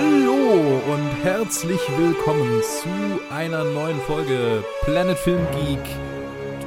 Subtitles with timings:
[0.00, 2.88] Hallo und herzlich willkommen zu
[3.34, 5.80] einer neuen Folge Planet Film Geek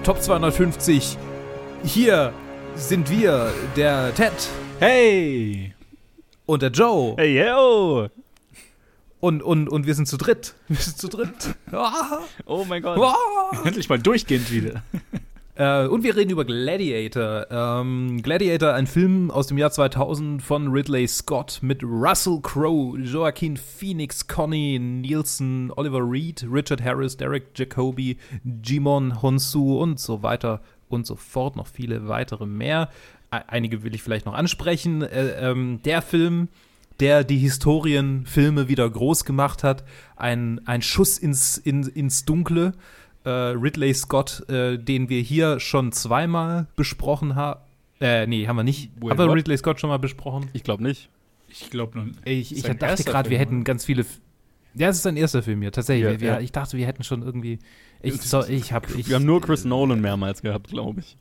[0.04, 1.18] Top 250.
[1.86, 2.34] Hier
[2.76, 4.34] sind wir, der Ted
[4.80, 5.74] Hey!
[6.46, 7.16] und der Joe.
[7.16, 8.10] Hey, yo!
[9.22, 10.54] Und, und, und wir sind zu dritt.
[10.68, 11.56] Wir sind zu dritt.
[12.46, 13.00] Oh mein Gott.
[13.00, 13.62] Ah.
[13.64, 14.84] Endlich mal durchgehend wieder.
[15.62, 17.46] Äh, und wir reden über Gladiator.
[17.52, 23.58] Ähm, Gladiator, ein Film aus dem Jahr 2000 von Ridley Scott mit Russell Crowe, Joaquin
[23.58, 28.18] Phoenix, Connie Nielsen, Oliver Reed, Richard Harris, Derek Jacobi,
[28.64, 31.56] Jimon Honsu und so weiter und so fort.
[31.56, 32.90] Noch viele weitere mehr.
[33.32, 35.04] E- Einige will ich vielleicht noch ansprechen.
[35.04, 36.48] Äh, ähm, der Film,
[37.00, 39.84] der die Historienfilme wieder groß gemacht hat,
[40.16, 42.74] ein, ein Schuss ins, in, ins Dunkle
[43.24, 47.60] äh, Ridley Scott, äh, den wir hier schon zweimal besprochen haben.
[48.00, 48.90] Äh, nee, haben wir nicht.
[49.00, 49.34] Wait, haben wir?
[49.36, 50.50] Ridley Scott schon mal besprochen?
[50.54, 51.10] Ich glaube nicht.
[51.50, 52.18] Ich glaube nun.
[52.26, 54.02] Ich, ich Sein dachte gerade, wir hätten ganz viele.
[54.02, 54.20] F-
[54.74, 56.06] Ja, es ist sein erster Film hier, tatsächlich.
[56.06, 56.40] Ja, wir, wir, ja.
[56.40, 57.60] Ich dachte, wir hätten schon irgendwie.
[58.02, 61.18] Ich, so, ich hab, ich, Wir haben nur Chris Nolan mehrmals gehabt, glaube ich.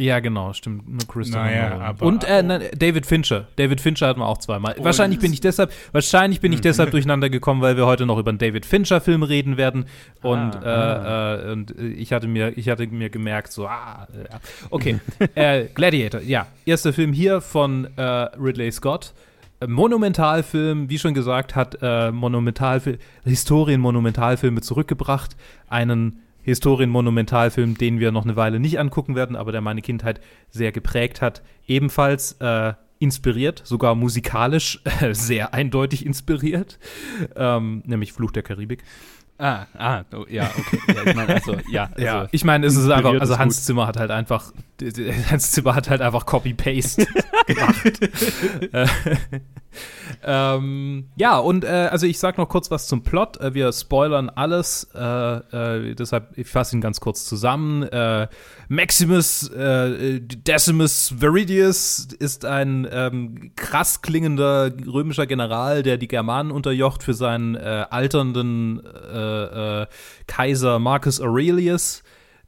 [0.00, 0.88] Ja, genau, stimmt.
[0.88, 1.82] Nur Christopher Naja, Nolan.
[1.82, 3.48] aber- Und äh, nein, David Fincher.
[3.56, 4.74] David Fincher hatten wir auch zweimal.
[4.74, 8.16] Und- wahrscheinlich bin ich deshalb, wahrscheinlich bin ich deshalb durcheinander gekommen, weil wir heute noch
[8.16, 9.86] über einen David Fincher-Film reden werden.
[10.22, 14.06] Und, Ah, äh, äh, und äh, ich hatte mir, ich hatte mir gemerkt, so, ah,
[14.14, 14.36] äh,
[14.70, 15.00] okay.
[15.34, 16.46] äh, Gladiator, ja.
[16.64, 19.14] Erster Film hier von äh, Ridley Scott.
[19.60, 25.36] Äh, Monumentalfilm, wie schon gesagt, hat äh, Monumentalfil Historien-Monumentalfilme zurückgebracht.
[25.68, 30.72] Einen Historien-Monumentalfilm, den wir noch eine Weile nicht angucken werden, aber der meine Kindheit sehr
[30.72, 31.42] geprägt hat.
[31.66, 36.78] Ebenfalls äh, inspiriert, sogar musikalisch äh, sehr eindeutig inspiriert,
[37.36, 38.82] ähm, nämlich Fluch der Karibik.
[39.38, 40.78] Ah, ah, oh, ja, okay.
[40.88, 43.64] Ja, ich meine, also, ja, also, Ja, ich meine, es ist einfach, also Hans gut.
[43.64, 44.52] Zimmer hat halt einfach,
[45.30, 47.06] Hans Zimmer hat halt einfach Copy-Paste
[47.46, 48.00] gemacht.
[48.72, 48.86] Äh,
[50.24, 53.38] ähm, ja, und äh, also ich sag noch kurz was zum Plot.
[53.40, 57.82] Äh, wir spoilern alles, äh, äh, deshalb ich fasse ihn ganz kurz zusammen.
[57.84, 58.28] Äh,
[58.68, 67.14] Maximus Decimus Viridius ist ein ähm, krass klingender römischer General, der die Germanen unterjocht für
[67.14, 69.86] seinen alternden äh,
[70.26, 72.02] Kaiser Marcus Aurelius,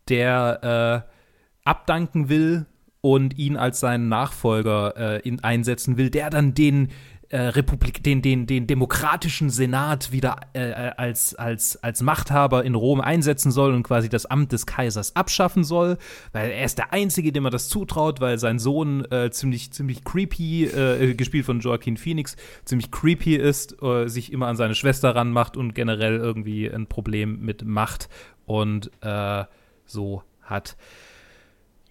[0.09, 1.20] der äh,
[1.65, 2.67] abdanken will
[3.01, 6.89] und ihn als seinen Nachfolger äh, in, einsetzen will, der dann den
[7.31, 13.01] äh, Republik, den, den, den demokratischen Senat wieder äh, als, als, als Machthaber in Rom
[13.01, 15.97] einsetzen soll und quasi das Amt des Kaisers abschaffen soll,
[16.33, 20.05] weil er ist der Einzige, dem er das zutraut, weil sein Sohn äh, ziemlich, ziemlich
[20.05, 25.15] creepy, äh, gespielt von Joaquin Phoenix, ziemlich creepy ist, äh, sich immer an seine Schwester
[25.15, 28.09] ranmacht und generell irgendwie ein Problem mit Macht
[28.45, 29.45] und äh,
[29.87, 30.77] so hat.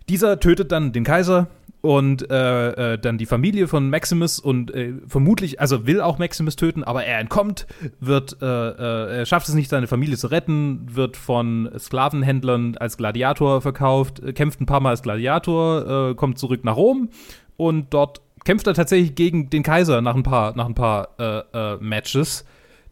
[0.09, 1.47] Dieser tötet dann den Kaiser
[1.81, 6.55] und äh, äh, dann die Familie von Maximus und äh, vermutlich, also will auch Maximus
[6.55, 7.67] töten, aber er entkommt,
[7.99, 12.97] wird, äh, äh, er schafft es nicht, seine Familie zu retten, wird von Sklavenhändlern als
[12.97, 17.09] Gladiator verkauft, äh, kämpft ein paar Mal als Gladiator, kommt zurück nach Rom
[17.55, 21.09] und dort kämpft er tatsächlich gegen den Kaiser nach ein paar, nach ein paar
[21.79, 22.45] Matches,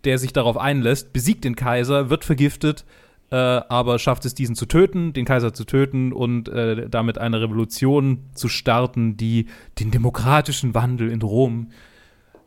[0.04, 2.86] der sich darauf einlässt, besiegt den Kaiser, wird vergiftet,
[3.30, 7.42] äh, aber schafft es, diesen zu töten, den Kaiser zu töten und äh, damit eine
[7.42, 9.48] Revolution zu starten, die
[9.80, 11.72] den demokratischen Wandel in Rom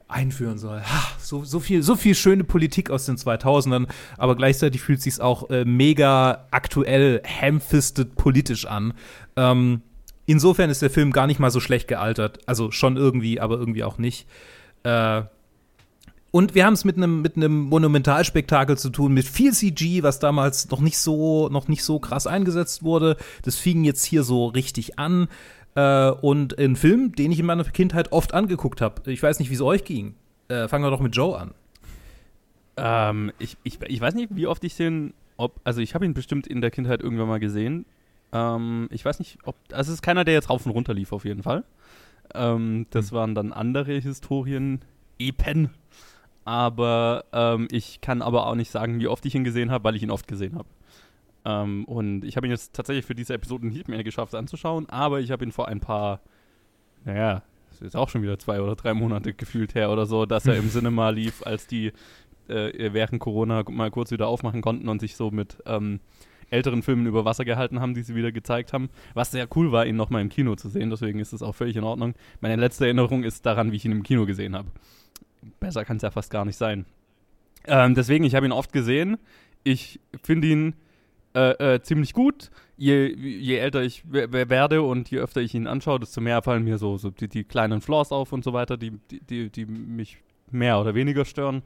[0.08, 0.80] einführen soll.
[0.80, 3.86] Ha, so, so, viel, so viel schöne Politik aus den 2000ern,
[4.16, 8.94] aber gleichzeitig fühlt sich auch äh, mega aktuell, ham-fisted politisch an.
[9.36, 9.82] Ähm,
[10.26, 12.40] insofern ist der Film gar nicht mal so schlecht gealtert.
[12.46, 14.26] Also schon irgendwie, aber irgendwie auch nicht.
[14.82, 15.22] Äh,
[16.30, 20.18] und wir haben es mit einem mit einem Monumentalspektakel zu tun, mit viel CG, was
[20.18, 23.16] damals noch nicht so noch nicht so krass eingesetzt wurde.
[23.42, 25.28] Das fing jetzt hier so richtig an.
[25.74, 29.10] Äh, und ein Film, den ich in meiner Kindheit oft angeguckt habe.
[29.10, 30.14] Ich weiß nicht, wie es euch ging.
[30.48, 31.54] Äh, fangen wir doch mit Joe an.
[32.76, 36.14] Ähm, ich, ich, ich weiß nicht, wie oft ich den, ob, also ich habe ihn
[36.14, 37.86] bestimmt in der Kindheit irgendwann mal gesehen.
[38.32, 41.12] Ähm, ich weiß nicht, ob, also es ist keiner, der jetzt rauf und runter lief
[41.12, 41.64] auf jeden Fall.
[42.34, 44.80] Ähm, das waren dann andere Historien,
[45.18, 45.70] Epen.
[46.44, 49.96] Aber ähm, ich kann aber auch nicht sagen, wie oft ich ihn gesehen habe, weil
[49.96, 50.68] ich ihn oft gesehen habe.
[51.44, 55.20] Ähm, und ich habe ihn jetzt tatsächlich für diese Episode nicht mehr geschafft anzuschauen, aber
[55.20, 56.20] ich habe ihn vor ein paar,
[57.04, 60.46] naja, das ist auch schon wieder zwei oder drei Monate gefühlt her oder so, dass
[60.46, 61.92] er im Cinema lief, als die
[62.48, 66.00] äh, während Corona mal kurz wieder aufmachen konnten und sich so mit ähm,
[66.50, 68.90] älteren Filmen über Wasser gehalten haben, die sie wieder gezeigt haben.
[69.14, 71.76] Was sehr cool war, ihn nochmal im Kino zu sehen, deswegen ist es auch völlig
[71.76, 72.14] in Ordnung.
[72.40, 74.68] Meine letzte Erinnerung ist daran, wie ich ihn im Kino gesehen habe.
[75.58, 76.86] Besser kann es ja fast gar nicht sein.
[77.66, 79.18] Ähm, deswegen, ich habe ihn oft gesehen.
[79.64, 80.74] Ich finde ihn
[81.34, 82.50] äh, äh, ziemlich gut.
[82.76, 86.42] Je, je älter ich we- we- werde und je öfter ich ihn anschaue, desto mehr
[86.42, 89.50] fallen mir so, so die, die kleinen Flaws auf und so weiter, die, die, die,
[89.50, 90.18] die mich
[90.50, 91.62] mehr oder weniger stören.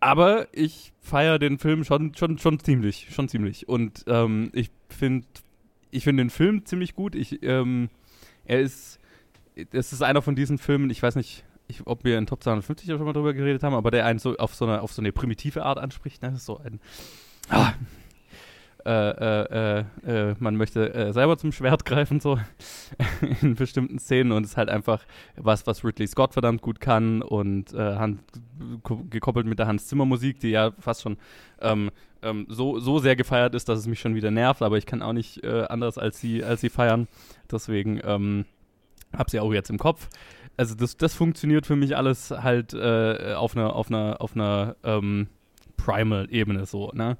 [0.00, 3.68] Aber ich feiere den Film schon, schon, schon ziemlich, schon ziemlich.
[3.68, 5.26] Und ähm, ich finde
[5.90, 7.14] ich find den Film ziemlich gut.
[7.14, 7.90] Ich, ähm,
[8.46, 8.98] er ist,
[9.72, 12.88] es ist einer von diesen Filmen, ich weiß nicht, ich, ob wir in Top 250
[12.88, 15.12] schon mal drüber geredet haben, aber der einen so auf so eine, auf so eine
[15.12, 16.22] primitive Art anspricht.
[16.22, 16.30] Ne?
[16.30, 16.80] Das ist so ein,
[17.48, 17.72] ah,
[18.86, 22.38] äh, äh, äh, man möchte äh, selber zum Schwert greifen, so
[23.42, 25.04] in bestimmten Szenen und es ist halt einfach
[25.36, 28.20] was, was Ridley Scott verdammt gut kann und äh, Hand,
[29.10, 31.18] gekoppelt mit der Hans Zimmer Musik, die ja fast schon
[31.60, 31.90] ähm,
[32.22, 35.02] ähm, so, so sehr gefeiert ist, dass es mich schon wieder nervt, aber ich kann
[35.02, 37.08] auch nicht äh, anders als sie, als sie feiern.
[37.50, 38.44] Deswegen ähm,
[39.16, 40.08] habe sie auch jetzt im Kopf.
[40.56, 45.28] Also das, das funktioniert für mich alles halt auf einer auf einer auf einer ähm,
[45.76, 47.16] Primal-Ebene so, ne?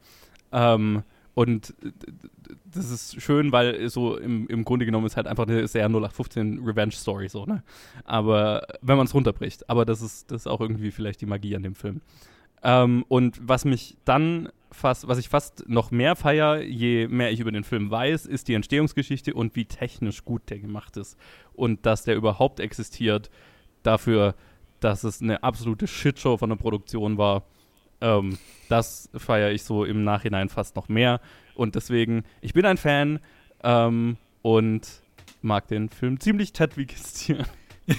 [0.52, 1.02] Ähm,
[1.34, 1.74] und
[2.66, 6.60] das ist schön, weil so im, im Grunde genommen ist halt einfach eine sehr 0815
[6.64, 7.62] Revenge-Story so, ne?
[8.04, 9.70] Aber wenn man es runterbricht.
[9.70, 12.00] Aber das ist, das ist auch irgendwie vielleicht die Magie an dem Film.
[12.62, 17.40] Ähm, und was mich dann fast, was ich fast noch mehr feier, je mehr ich
[17.40, 21.18] über den Film weiß, ist die Entstehungsgeschichte und wie technisch gut der gemacht ist.
[21.54, 23.30] Und dass der überhaupt existiert
[23.82, 24.34] dafür,
[24.80, 27.44] dass es eine absolute Shitshow von der Produktion war
[28.00, 31.20] ähm, das feiere ich so im Nachhinein fast noch mehr.
[31.54, 33.20] Und deswegen, ich bin ein Fan
[33.62, 35.02] ähm, und
[35.42, 37.46] mag den Film ziemlich tätwigistieren.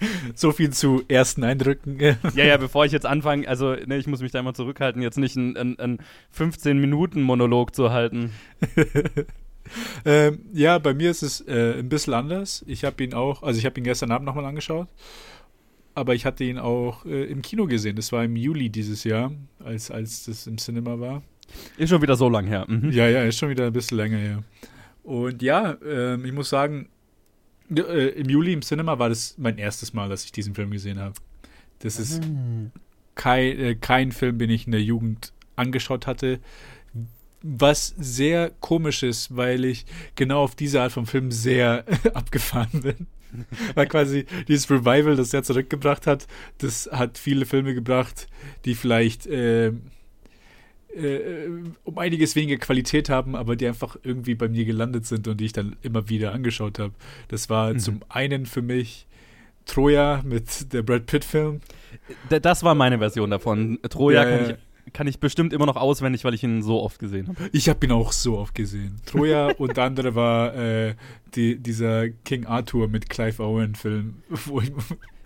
[0.34, 1.98] so viel zu ersten Eindrücken.
[2.34, 5.18] ja, ja, bevor ich jetzt anfange, also ne, ich muss mich da immer zurückhalten, jetzt
[5.18, 5.98] nicht einen
[6.36, 8.32] 15-Minuten-Monolog zu halten.
[10.04, 12.64] ähm, ja, bei mir ist es äh, ein bisschen anders.
[12.66, 14.88] Ich habe ihn auch, also ich habe ihn gestern Abend nochmal angeschaut
[15.98, 17.96] aber ich hatte ihn auch äh, im Kino gesehen.
[17.96, 21.22] Das war im Juli dieses Jahr, als, als das im Cinema war.
[21.76, 22.66] Ist schon wieder so lang her.
[22.68, 22.92] Mhm.
[22.92, 24.44] Ja, ja, ist schon wieder ein bisschen länger her.
[25.02, 26.88] Und ja, äh, ich muss sagen,
[27.70, 30.98] äh, im Juli im Cinema war das mein erstes Mal, dass ich diesen Film gesehen
[30.98, 31.14] habe.
[31.80, 32.72] Das ist mhm.
[33.14, 36.40] kein, äh, kein Film, den ich in der Jugend angeschaut hatte.
[37.42, 39.86] Was sehr komisch ist, weil ich
[40.16, 41.84] genau auf diese Art von Film sehr
[42.14, 43.06] abgefahren bin.
[43.74, 46.26] Weil quasi dieses Revival, das er zurückgebracht hat,
[46.58, 48.26] das hat viele Filme gebracht,
[48.64, 49.72] die vielleicht äh,
[50.94, 51.48] äh,
[51.84, 55.46] um einiges weniger Qualität haben, aber die einfach irgendwie bei mir gelandet sind und die
[55.46, 56.94] ich dann immer wieder angeschaut habe.
[57.28, 57.78] Das war mhm.
[57.78, 59.06] zum einen für mich
[59.66, 61.60] Troja mit der Brad Pitt-Film.
[62.28, 63.78] Das war meine Version davon.
[63.88, 64.56] Troja ja, kann ich
[64.92, 67.50] kann ich bestimmt immer noch auswendig, weil ich ihn so oft gesehen habe.
[67.52, 69.00] Ich habe ihn auch so oft gesehen.
[69.06, 70.94] Troja und der andere war äh,
[71.34, 74.72] die, dieser King Arthur mit Clive Owen-Film, wo ich,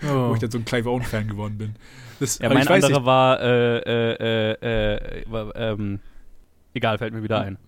[0.03, 0.31] oh.
[0.31, 1.75] wo ich dann so ein Clive Owen-Fan geworden bin.
[2.21, 3.05] Das, ja, mein anderer nicht.
[3.05, 6.01] war, äh, äh, äh, äh ähm,
[6.75, 7.59] egal, fällt mir wieder ein.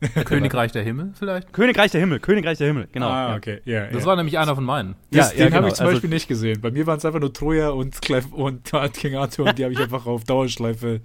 [0.24, 1.52] Königreich der Himmel vielleicht?
[1.52, 3.08] Königreich der Himmel, Königreich der Himmel, genau.
[3.08, 3.86] Ah, okay, ja.
[3.86, 4.06] Das ja.
[4.06, 4.96] war nämlich einer von meinen.
[5.10, 6.60] Das, ja, den ja, habe ich zum also, Beispiel nicht gesehen.
[6.60, 9.72] Bei mir waren es einfach nur Troja und Clive und King Arthur und die habe
[9.72, 11.00] ich einfach auf Dauerschleife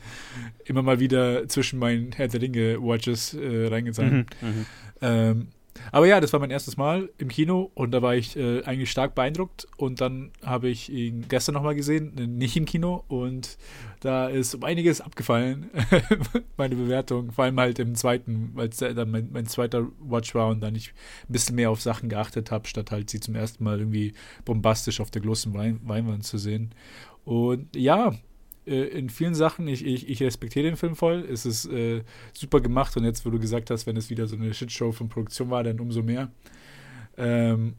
[0.65, 4.11] immer mal wieder zwischen meinen Herr der Ringe Watches äh, reingezeigt.
[4.11, 4.65] Mhm, mhm.
[5.01, 5.47] ähm,
[5.91, 8.91] aber ja, das war mein erstes Mal im Kino und da war ich äh, eigentlich
[8.91, 9.67] stark beeindruckt.
[9.77, 13.03] Und dann habe ich ihn gestern nochmal gesehen, äh, nicht im Kino.
[13.07, 13.57] Und
[14.01, 15.69] da ist um einiges abgefallen,
[16.57, 17.31] meine Bewertung.
[17.31, 20.75] Vor allem halt im zweiten, weil es dann mein, mein, zweiter Watch war und dann
[20.75, 20.93] ich
[21.29, 24.99] ein bisschen mehr auf Sachen geachtet habe, statt halt sie zum ersten Mal irgendwie bombastisch
[24.99, 26.73] auf der großen Wein Weinwand zu sehen.
[27.23, 28.13] Und ja,
[28.65, 31.25] in vielen Sachen, ich, ich, ich respektiere den Film voll.
[31.31, 32.03] Es ist äh,
[32.33, 35.07] super gemacht und jetzt, wo du gesagt hast, wenn es wieder so eine Shitshow von
[35.07, 36.31] Produktion war, dann umso mehr.
[37.17, 37.75] Ähm,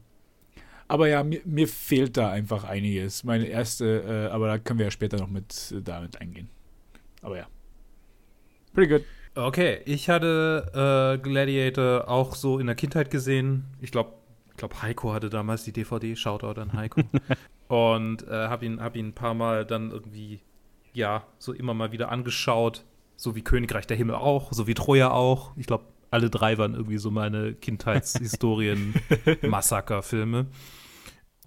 [0.87, 3.23] aber ja, mir, mir, fehlt da einfach einiges.
[3.23, 6.49] Meine erste, äh, aber da können wir ja später noch mit äh, damit eingehen.
[7.21, 7.47] Aber ja.
[8.73, 9.03] Pretty good.
[9.35, 13.65] Okay, ich hatte äh, Gladiator auch so in der Kindheit gesehen.
[13.81, 14.13] Ich glaube,
[14.51, 16.15] ich glaube, Heiko hatte damals die DVD.
[16.15, 17.01] Shoutout an Heiko.
[17.67, 20.39] und äh, habe ihn, hab ihn ein paar Mal dann irgendwie
[20.93, 22.83] ja, so immer mal wieder angeschaut.
[23.15, 25.51] So wie Königreich der Himmel auch, so wie Troja auch.
[25.57, 30.45] Ich glaube, alle drei waren irgendwie so meine Kindheitshistorien-Massaker-Filme.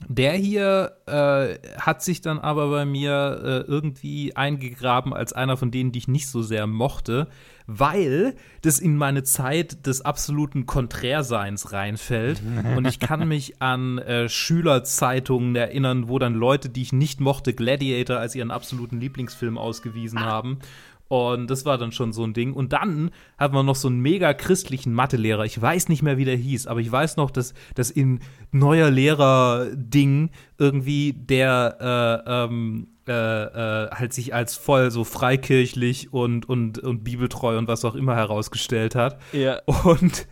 [0.09, 5.71] Der hier äh, hat sich dann aber bei mir äh, irgendwie eingegraben als einer von
[5.71, 7.29] denen, die ich nicht so sehr mochte,
[7.73, 12.43] weil das in meine Zeit des absoluten Konträrseins reinfällt.
[12.77, 17.55] Und ich kann mich an äh, Schülerzeitungen erinnern, wo dann Leute, die ich nicht mochte,
[17.55, 20.59] Gladiator als ihren absoluten Lieblingsfilm ausgewiesen haben.
[21.07, 22.53] Und das war dann schon so ein Ding.
[22.53, 25.45] Und dann hatten wir noch so einen mega christlichen Mathelehrer.
[25.45, 28.21] Ich weiß nicht mehr, wie der hieß, aber ich weiß noch, dass, dass in
[28.53, 36.49] neuer Lehrer-Ding irgendwie der äh, ähm, äh, äh, halt sich als voll so freikirchlich und,
[36.49, 39.19] und, und bibeltreu und was auch immer herausgestellt hat.
[39.33, 39.61] Ja.
[39.85, 40.29] Und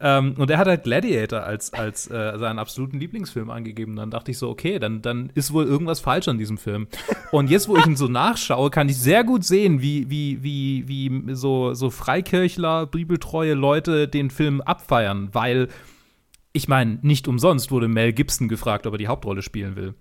[0.00, 3.96] ähm, und er hat halt Gladiator als, als äh, seinen absoluten Lieblingsfilm angegeben.
[3.96, 6.88] Dann dachte ich so, okay, dann, dann ist wohl irgendwas falsch an diesem Film.
[7.30, 10.88] Und jetzt, wo ich ihn so nachschaue, kann ich sehr gut sehen, wie, wie, wie,
[10.88, 15.68] wie so, so Freikirchler, bibeltreue Leute den Film abfeiern, weil
[16.52, 19.94] ich meine, nicht umsonst wurde Mel Gibson gefragt, ob er die Hauptrolle spielen will.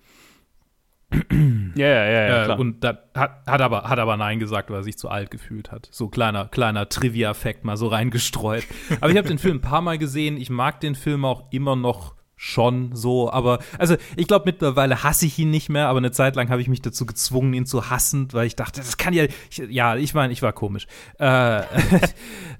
[1.11, 2.59] Ja, ja, ja, ja äh, klar.
[2.59, 5.71] und da hat, hat, aber, hat aber Nein gesagt, weil er sich zu alt gefühlt
[5.71, 5.87] hat.
[5.91, 8.65] So kleiner, kleiner Trivia-Fact mal so reingestreut.
[9.01, 10.37] aber ich habe den Film ein paar Mal gesehen.
[10.37, 15.25] Ich mag den Film auch immer noch schon so, aber also ich glaube mittlerweile hasse
[15.25, 17.89] ich ihn nicht mehr, aber eine Zeit lang habe ich mich dazu gezwungen, ihn zu
[17.89, 20.87] hassen, weil ich dachte, das kann ja, ich, ja, ich meine, ich war komisch.
[21.17, 21.61] Äh, Wir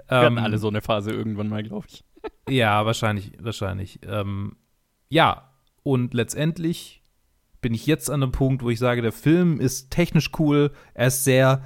[0.10, 2.03] hatten ähm, alle so eine Phase irgendwann mal, glaube ich.
[2.50, 4.01] ja, wahrscheinlich, wahrscheinlich.
[4.06, 4.58] Ähm,
[5.08, 5.50] ja,
[5.84, 6.99] und letztendlich
[7.61, 11.07] bin ich jetzt an einem Punkt, wo ich sage, der Film ist technisch cool, er
[11.07, 11.63] ist sehr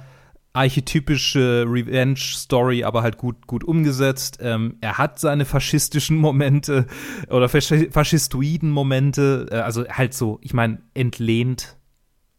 [0.54, 4.38] archetypische Revenge-Story, aber halt gut, gut umgesetzt.
[4.40, 6.86] Ähm, er hat seine faschistischen Momente
[7.28, 11.76] oder faschi faschistoiden Momente, äh, also halt so, ich meine, entlehnt,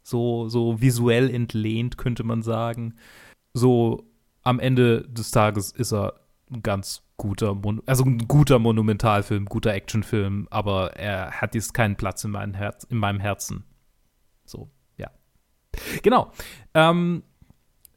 [0.01, 2.95] so, so visuell entlehnt, könnte man sagen.
[3.53, 4.05] So
[4.43, 6.13] am Ende des Tages ist er
[6.49, 11.95] ein ganz guter, Mon also ein guter Monumentalfilm, guter Actionfilm, aber er hat jetzt keinen
[11.95, 13.63] Platz in, mein Herz, in meinem Herzen.
[14.45, 15.09] So, ja.
[16.03, 16.31] Genau.
[16.73, 17.23] Ähm,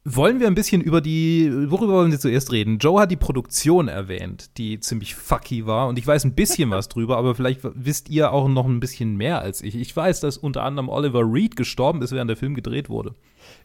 [0.05, 2.79] wollen wir ein bisschen über die, worüber wollen wir zuerst reden?
[2.79, 6.87] Joe hat die Produktion erwähnt, die ziemlich fucky war und ich weiß ein bisschen was
[6.89, 9.75] drüber, aber vielleicht wisst ihr auch noch ein bisschen mehr als ich.
[9.75, 13.13] Ich weiß, dass unter anderem Oliver Reed gestorben ist, während der Film gedreht wurde.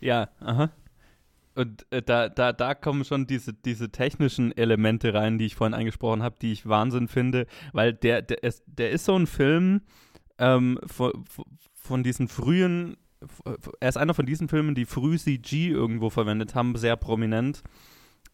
[0.00, 0.70] Ja, aha.
[1.54, 5.74] Und äh, da, da, da kommen schon diese, diese technischen Elemente rein, die ich vorhin
[5.74, 9.82] angesprochen habe, die ich Wahnsinn finde, weil der, der, ist, der ist so ein Film
[10.38, 11.12] ähm, von,
[11.74, 12.96] von diesen frühen,
[13.80, 17.62] er ist einer von diesen Filmen, die früh CG irgendwo verwendet haben, sehr prominent,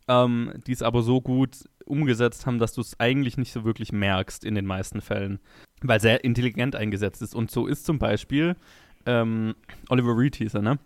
[0.08, 3.92] ähm, die es aber so gut umgesetzt haben, dass du es eigentlich nicht so wirklich
[3.92, 5.40] merkst in den meisten Fällen,
[5.82, 7.34] weil sehr intelligent eingesetzt ist.
[7.34, 8.56] Und so ist zum Beispiel
[9.06, 9.54] ähm,
[9.88, 10.78] Oliver Reed hieß er, ne?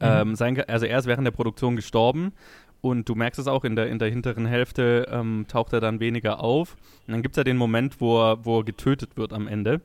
[0.00, 2.32] Ähm, sein, also er ist während der Produktion gestorben
[2.80, 6.00] und du merkst es auch, in der, in der hinteren Hälfte ähm, taucht er dann
[6.00, 6.76] weniger auf.
[7.06, 9.80] Und dann gibt es ja den Moment, wo er, wo er getötet wird am Ende.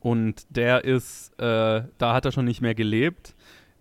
[0.00, 3.34] Und der ist, äh, da hat er schon nicht mehr gelebt.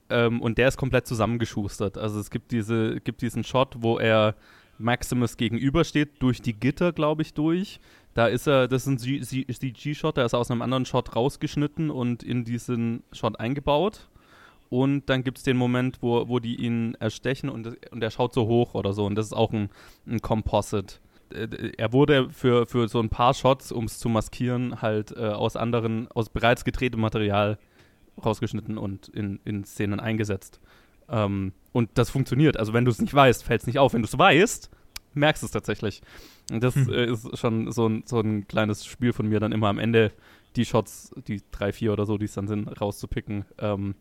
[0.10, 1.98] Ähm, und der ist komplett zusammengeschustert.
[1.98, 4.36] Also es gibt, diese, gibt diesen Shot, wo er
[4.78, 7.80] Maximus gegenübersteht, durch die Gitter, glaube ich, durch.
[8.14, 12.24] Da ist er, das ist ein CG-Shot, der ist aus einem anderen Shot rausgeschnitten und
[12.24, 14.10] in diesen Shot eingebaut.
[14.72, 18.34] Und dann gibt es den Moment, wo, wo die ihn erstechen und, und er schaut
[18.34, 19.06] so hoch oder so.
[19.06, 19.70] Und das ist auch ein,
[20.08, 20.96] ein Composite.
[21.78, 25.58] Er wurde für, für so ein paar Shots, um es zu maskieren, halt äh, aus
[25.58, 27.60] anderen, aus bereits gedrehtem Material
[28.24, 30.62] rausgeschnitten und in, in Szenen eingesetzt.
[31.10, 32.56] Ähm, und das funktioniert.
[32.56, 33.94] Also wenn du es nicht weißt, fällt es nicht auf.
[33.94, 34.72] Wenn du es weißt,
[35.16, 36.02] merkst du es tatsächlich.
[36.50, 36.90] Und das hm.
[36.94, 40.14] äh, ist schon so ein, so ein kleines Spiel von mir, dann immer am Ende
[40.56, 43.44] die Shots, die drei, vier oder so, die es dann sind, rauszupicken.
[43.58, 43.96] Ähm,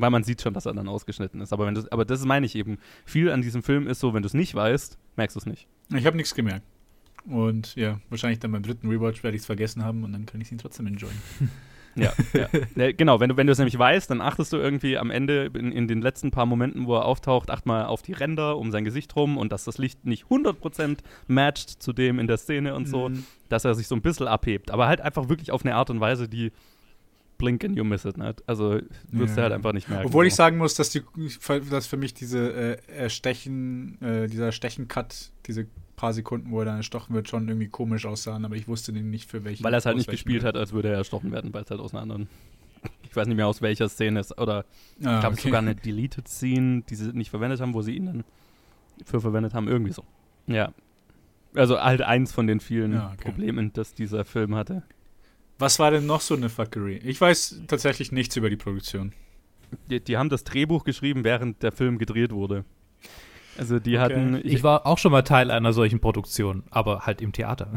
[0.00, 1.52] weil man sieht schon, dass er dann ausgeschnitten ist.
[1.52, 2.78] Aber, wenn aber das meine ich eben.
[3.04, 5.68] Viel an diesem Film ist so, wenn du es nicht weißt, merkst du es nicht.
[5.94, 6.64] Ich habe nichts gemerkt.
[7.26, 10.40] Und ja, wahrscheinlich dann beim dritten Rewatch werde ich es vergessen haben und dann kann
[10.40, 11.16] ich ihn trotzdem enjoyen.
[11.94, 12.92] ja, ja.
[12.96, 13.20] genau.
[13.20, 15.86] Wenn du, wenn du es nämlich weißt, dann achtest du irgendwie am Ende in, in
[15.86, 19.14] den letzten paar Momenten, wo er auftaucht, acht mal auf die Ränder um sein Gesicht
[19.16, 23.10] rum und dass das Licht nicht 100% matcht zu dem in der Szene und so,
[23.10, 23.24] mhm.
[23.48, 24.70] dass er sich so ein bisschen abhebt.
[24.70, 26.52] Aber halt einfach wirklich auf eine Art und Weise, die
[27.40, 28.16] blink and you miss it.
[28.16, 28.48] Nicht?
[28.48, 28.80] Also
[29.10, 29.36] wirst ja.
[29.36, 30.06] du halt einfach nicht merken.
[30.06, 31.02] Obwohl ich sagen muss, dass, die,
[31.70, 35.66] dass für mich diese äh, Erstechen, äh, dieser Stechen-Cut, diese
[35.96, 39.30] paar Sekunden, wo er dann erstochen wird, schon irgendwie komisch aussahen, aber ich wusste nicht
[39.30, 39.64] für welchen.
[39.64, 41.80] Weil er es halt nicht gespielt hat, als würde er erstochen werden, weil es halt
[41.80, 42.28] aus einer anderen.
[43.02, 44.62] Ich weiß nicht mehr aus welcher Szene es oder ah,
[44.96, 45.42] ich glaube okay.
[45.42, 48.24] sogar eine Deleted Scene, die sie nicht verwendet haben, wo sie ihn dann
[49.04, 50.04] für verwendet haben, irgendwie so.
[50.46, 50.72] Ja.
[51.54, 53.24] Also halt eins von den vielen ja, okay.
[53.24, 54.84] Problemen, das dieser Film hatte.
[55.60, 57.02] Was war denn noch so eine Fuckery?
[57.04, 59.12] Ich weiß tatsächlich nichts über die Produktion.
[59.90, 62.64] Die, die haben das Drehbuch geschrieben, während der Film gedreht wurde.
[63.58, 64.04] Also die okay.
[64.04, 64.36] hatten.
[64.36, 67.68] Ich, ich, war auch schon mal Teil einer solchen Produktion, aber halt im Theater.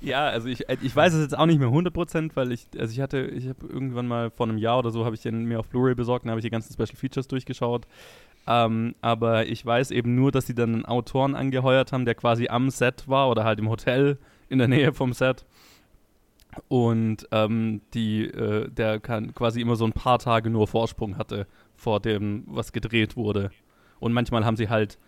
[0.00, 3.00] ja, also ich, ich weiß es jetzt auch nicht mehr 100%, weil ich, also ich
[3.00, 5.68] hatte, ich habe irgendwann mal vor einem Jahr oder so, habe ich den mir auf
[5.68, 7.86] Blu-ray besorgt und habe ich die ganzen Special Features durchgeschaut.
[8.48, 12.48] Ähm, aber ich weiß eben nur, dass sie dann einen Autoren angeheuert haben, der quasi
[12.48, 14.18] am Set war oder halt im Hotel
[14.52, 15.44] in der Nähe vom Set.
[16.68, 21.46] Und ähm, die, äh, der kann quasi immer so ein paar Tage nur Vorsprung hatte
[21.74, 23.50] vor dem, was gedreht wurde.
[23.98, 24.98] Und manchmal haben sie halt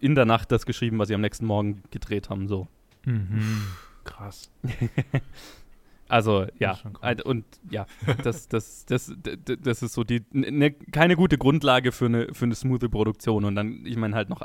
[0.00, 2.68] in der Nacht das geschrieben, was sie am nächsten Morgen gedreht haben, so.
[3.04, 3.66] Mhm.
[4.04, 4.50] Krass.
[6.08, 6.78] also, ja.
[7.24, 7.86] Und ja,
[8.22, 12.44] das, das, das, das, das ist so die, ne, keine gute Grundlage für eine, für
[12.44, 13.44] eine smooth Produktion.
[13.44, 14.42] Und dann, ich meine halt noch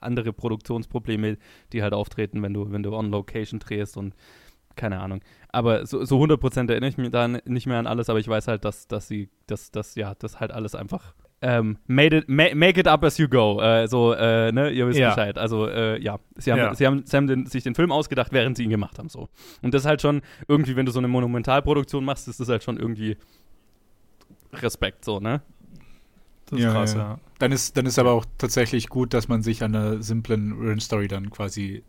[0.00, 1.38] andere Produktionsprobleme,
[1.72, 4.14] die halt auftreten, wenn du, wenn du on Location drehst und
[4.76, 5.20] keine Ahnung.
[5.48, 8.48] Aber so, so 100% erinnere ich mich da nicht mehr an alles, aber ich weiß
[8.48, 12.46] halt, dass, dass sie, dass, dass, ja, das halt alles einfach ähm, made it, ma
[12.54, 13.60] make it up as you go.
[13.60, 15.10] Äh, so, äh, ne, ihr wisst ja.
[15.10, 15.38] Bescheid.
[15.38, 16.74] Also, äh, ja, sie haben, ja.
[16.74, 19.28] Sie haben, sie haben den, sich den Film ausgedacht, während sie ihn gemacht haben, so.
[19.62, 22.64] Und das ist halt schon irgendwie, wenn du so eine Monumentalproduktion machst, ist das halt
[22.64, 23.16] schon irgendwie
[24.52, 25.42] Respekt, so, ne?
[26.50, 27.18] Das ist ja, krass, ja.
[27.38, 31.08] Dann ist, dann ist aber auch tatsächlich gut, dass man sich an einer simplen Run-Story
[31.08, 31.84] dann quasi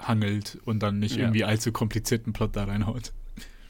[0.00, 3.12] hangelt und dann nicht irgendwie allzu komplizierten Plot da reinhaut.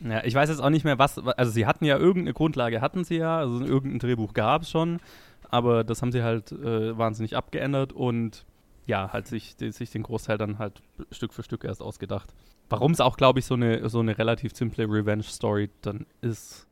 [0.01, 1.19] Ja, ich weiß jetzt auch nicht mehr, was.
[1.19, 3.39] Also, sie hatten ja irgendeine Grundlage, hatten sie ja.
[3.39, 5.01] Also, irgendein Drehbuch gab es schon.
[5.49, 8.47] Aber das haben sie halt äh, wahnsinnig abgeändert und
[8.87, 12.33] ja, halt sich, sich den Großteil dann halt Stück für Stück erst ausgedacht.
[12.69, 16.67] Warum es auch, glaube ich, so eine, so eine relativ simple Revenge-Story dann ist.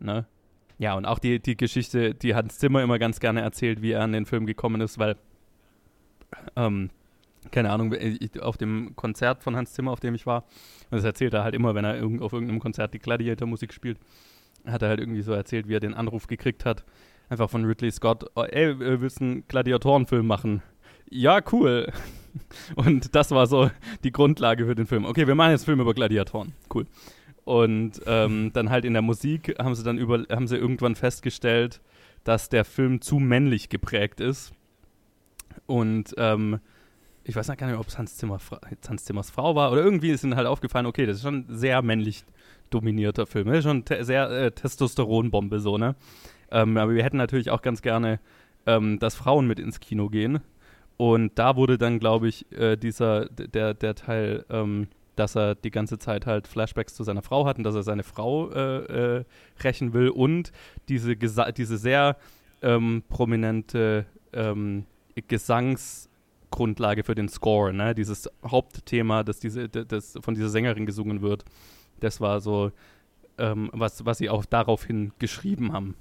[0.00, 0.26] Ne?
[0.82, 4.02] Ja, und auch die, die Geschichte, die Hans Zimmer immer ganz gerne erzählt, wie er
[4.02, 5.14] an den Film gekommen ist, weil
[6.56, 6.90] ähm,
[7.52, 7.94] keine Ahnung,
[8.40, 10.44] auf dem Konzert von Hans Zimmer, auf dem ich war,
[10.90, 14.00] das erzählt er halt immer, wenn er auf irgendeinem Konzert die Gladiator-Musik spielt,
[14.66, 16.84] hat er halt irgendwie so erzählt, wie er den Anruf gekriegt hat,
[17.28, 20.62] einfach von Ridley Scott, oh, ey, willst du einen Gladiatorenfilm machen?
[21.08, 21.92] Ja, cool.
[22.74, 23.70] Und das war so
[24.02, 25.04] die Grundlage für den Film.
[25.04, 26.54] Okay, wir machen jetzt einen Film über Gladiatoren.
[26.74, 26.86] Cool.
[27.44, 31.80] Und ähm, dann halt in der Musik haben sie dann über, haben sie irgendwann festgestellt,
[32.24, 34.52] dass der Film zu männlich geprägt ist.
[35.66, 36.60] Und ähm,
[37.24, 38.38] ich weiß gar nicht, ob es Hans, Zimmer,
[38.88, 41.56] Hans Zimmers Frau war oder irgendwie ist ihnen halt aufgefallen, okay, das ist schon ein
[41.56, 42.24] sehr männlich
[42.70, 43.48] dominierter Film.
[43.48, 45.94] Das ist schon te sehr äh, Testosteronbombe so, ne?
[46.50, 48.20] Ähm, aber wir hätten natürlich auch ganz gerne,
[48.66, 50.40] ähm, dass Frauen mit ins Kino gehen.
[50.96, 55.70] Und da wurde dann, glaube ich, äh, dieser, der, der Teil, ähm, dass er die
[55.70, 59.24] ganze Zeit halt Flashbacks zu seiner Frau hat und dass er seine Frau äh, äh
[59.62, 60.52] rächen will und
[60.88, 62.16] diese, diese sehr
[62.62, 66.08] ähm, prominente ähm, Gesangs-
[66.52, 67.96] Grundlage für den Score, ne?
[67.96, 71.44] Dieses Hauptthema, das, diese, das von dieser Sängerin gesungen wird.
[71.98, 72.70] Das war so,
[73.38, 75.96] ähm, was, was sie auch daraufhin geschrieben haben.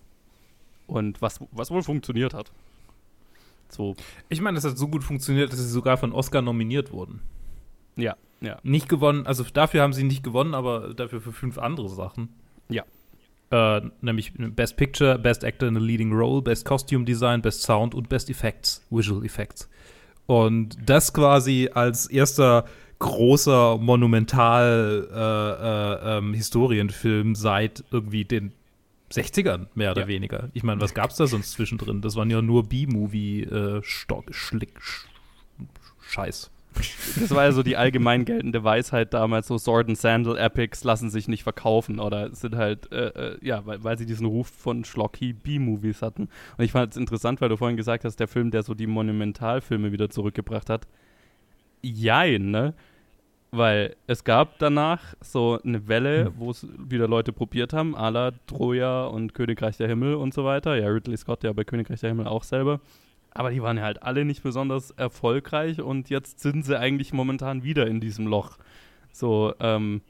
[0.86, 2.52] Und was, was wohl funktioniert hat.
[3.70, 3.96] So.
[4.30, 7.22] Ich meine, das hat so gut funktioniert, dass sie sogar von Oscar nominiert wurden.
[8.02, 8.58] Ja, ja.
[8.64, 12.30] Nicht gewonnen, also dafür haben sie nicht gewonnen, aber dafür für fünf andere Sachen.
[12.70, 12.84] Ja.
[13.52, 17.94] Äh, nämlich Best Picture, Best Actor in a Leading Role, Best Costume Design, Best Sound
[17.94, 19.70] und Best Effects, Visual Effects.
[20.26, 22.66] Und das quasi als erster
[23.00, 28.54] großer monumental äh, äh, ähm, Historienfilm seit irgendwie den
[29.12, 30.08] 60ern, mehr oder ja.
[30.08, 30.50] weniger.
[30.54, 32.02] Ich meine, was gab's da sonst zwischendrin?
[32.02, 35.08] Das waren ja nur B-Movie, äh, Schlick, Sch
[36.00, 36.52] Scheiß.
[36.74, 41.10] Das war ja so die allgemein geltende Weisheit damals, so Sword and Sandal Epics lassen
[41.10, 44.86] sich nicht verkaufen oder sind halt, äh, äh, ja, weil, weil sie diesen Ruf von
[44.86, 46.30] schlocky B-Movies hatten.
[46.58, 48.88] Und ich fand es interessant, weil du vorhin gesagt hast, der Film, der so die
[48.88, 50.88] Monumentalfilme wieder zurückgebracht hat.
[51.82, 52.74] Jein, ne?
[53.54, 56.34] Weil es gab danach so eine Welle, hm.
[56.38, 60.46] wo es wieder Leute probiert haben, à la Troja und Königreich der Himmel und so
[60.46, 60.78] weiter.
[60.78, 62.80] Ja, Ridley Scott ja bei Königreich der Himmel auch selber.
[63.34, 67.64] Aber die waren ja halt alle nicht besonders erfolgreich und jetzt sind sie eigentlich momentan
[67.64, 68.58] wieder in diesem Loch.
[69.14, 70.02] So, ähm,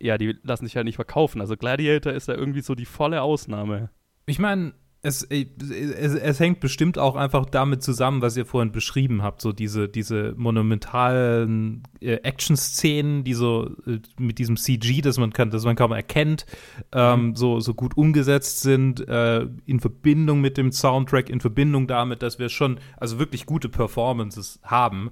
[0.00, 1.40] ja, die lassen sich halt nicht verkaufen.
[1.40, 3.90] Also Gladiator ist da irgendwie so die volle Ausnahme.
[4.26, 4.72] Ich meine,
[5.06, 9.40] es, äh, es, es, hängt bestimmt auch einfach damit zusammen, was ihr vorhin beschrieben habt,
[9.40, 15.50] so diese, diese monumentalen äh, Action-Szenen, die so äh, mit diesem CG, das man kann,
[15.50, 16.44] das man kaum erkennt,
[16.92, 17.36] ähm, mhm.
[17.36, 22.38] so, so gut umgesetzt sind, äh, in Verbindung mit dem Soundtrack, in Verbindung damit, dass
[22.38, 25.10] wir schon also wirklich gute Performances haben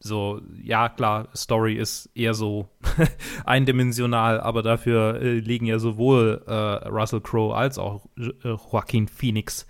[0.00, 2.68] so, ja, klar, Story ist eher so
[3.44, 6.52] eindimensional, aber dafür äh, legen ja sowohl äh,
[6.88, 9.66] Russell Crowe als auch äh, Joaquin Phoenix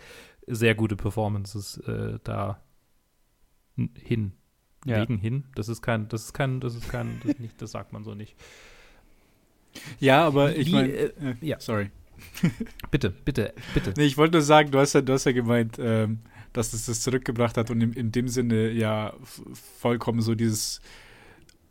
[0.47, 2.63] sehr gute Performances äh, da
[3.95, 4.33] hin.
[4.85, 5.01] Ja.
[5.01, 5.45] Legen hin.
[5.55, 8.15] Das ist kein, das ist kein, das ist kein, das, nicht, das sagt man so
[8.15, 8.37] nicht.
[9.99, 11.59] Ja, aber ich meine, äh, äh, ja.
[11.61, 11.91] sorry.
[12.91, 13.95] bitte, bitte, bitte.
[13.97, 16.21] Nee, ich wollte nur sagen, du hast ja, du hast ja gemeint, ähm,
[16.53, 19.15] dass es das zurückgebracht hat und in, in dem Sinne ja
[19.79, 20.81] vollkommen so dieses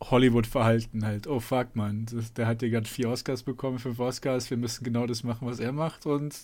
[0.00, 1.26] Hollywood-Verhalten halt.
[1.26, 5.06] Oh fuck, man, der hat ja gerade vier Oscars bekommen, fünf Oscars, wir müssen genau
[5.06, 6.34] das machen, was er macht und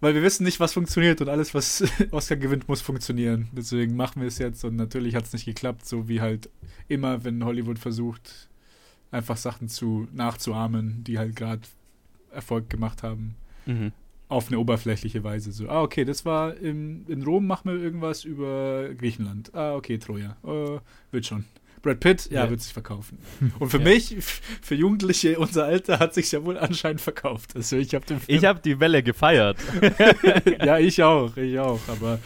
[0.00, 3.48] weil wir wissen nicht, was funktioniert und alles, was Oscar gewinnt, muss funktionieren.
[3.52, 6.50] Deswegen machen wir es jetzt und natürlich hat es nicht geklappt, so wie halt
[6.88, 8.48] immer, wenn Hollywood versucht,
[9.12, 11.62] einfach Sachen zu nachzuahmen, die halt gerade
[12.32, 13.36] Erfolg gemacht haben.
[13.66, 13.92] Mhm
[14.32, 15.52] auf eine oberflächliche Weise.
[15.52, 19.54] So, ah, okay, das war im, in Rom, machen wir irgendwas über Griechenland.
[19.54, 20.36] Ah, okay, Troja.
[20.42, 20.78] Uh,
[21.10, 21.44] wird schon.
[21.82, 22.50] Brad Pitt, ja, Ja.
[22.50, 23.18] wird sich verkaufen.
[23.58, 23.84] Und für Ja.
[23.84, 27.56] mich, für Jugendliche unser Alter, hat sich ja wohl anscheinend verkauft.
[27.56, 28.04] Also ich habe.
[28.28, 29.58] Ich habe die Welle gefeiert.
[30.64, 31.80] ja, ich auch, ich auch.
[31.88, 32.20] Aber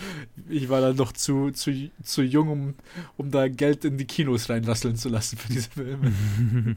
[0.51, 2.75] ich war dann noch zu, zu, zu jung, um,
[3.17, 6.13] um da Geld in die Kinos reinrasseln zu lassen für diese Filme.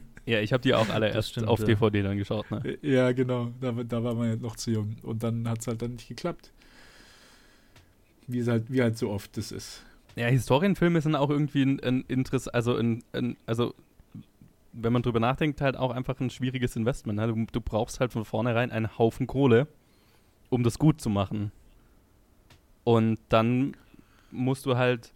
[0.26, 1.66] ja, ich habe die auch alle erst stimmt, auf ja.
[1.66, 2.50] DVD dann geschaut.
[2.50, 2.78] Ne?
[2.82, 3.50] Ja, genau.
[3.60, 4.96] Da, da war man ja noch zu jung.
[5.02, 6.52] Und dann hat es halt dann nicht geklappt.
[8.26, 9.84] Wie halt, wie halt so oft das ist.
[10.16, 13.74] Ja, Historienfilme sind auch irgendwie ein, ein Interesse, also ein, ein, also
[14.72, 17.18] wenn man drüber nachdenkt, halt auch einfach ein schwieriges Investment.
[17.18, 17.26] Ne?
[17.26, 19.66] Du, du brauchst halt von vornherein einen Haufen Kohle,
[20.48, 21.52] um das gut zu machen.
[22.84, 23.76] Und dann
[24.30, 25.12] musst du halt,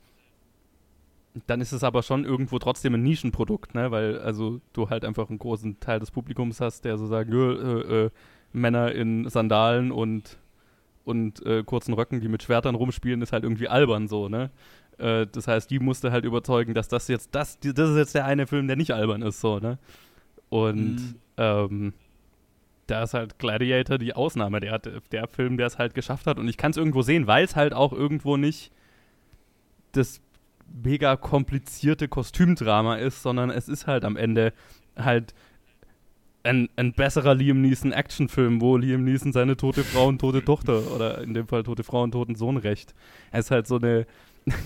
[1.47, 3.90] dann ist es aber schon irgendwo trotzdem ein Nischenprodukt, ne?
[3.90, 7.83] Weil also du halt einfach einen großen Teil des Publikums hast, der so sagt, "Nö,
[7.83, 8.11] äh, äh,
[8.53, 10.38] Männer in Sandalen und
[11.05, 14.51] und äh, kurzen Röcken, die mit Schwertern rumspielen, ist halt irgendwie albern so, ne?
[14.97, 18.25] Äh, das heißt, die musste halt überzeugen, dass das jetzt, das, das ist jetzt der
[18.25, 19.79] eine Film, der nicht albern ist, so, ne?
[20.49, 21.14] Und Mhm.
[21.37, 21.92] ähm,
[22.87, 26.38] da ist halt Gladiator die Ausnahme, der, hat, der Film, der es halt geschafft hat.
[26.38, 28.70] Und ich kann es irgendwo sehen, weil es halt auch irgendwo nicht
[29.92, 30.20] das
[30.74, 34.52] mega komplizierte Kostümdrama ist, sondern es ist halt am Ende
[34.96, 35.34] halt
[36.42, 40.92] ein, ein besserer Liam Neeson Actionfilm, wo Liam Neeson seine tote Frau und tote Tochter
[40.94, 42.94] oder in dem Fall tote Frau und toten Sohn rächt.
[43.30, 44.06] Er ist halt so eine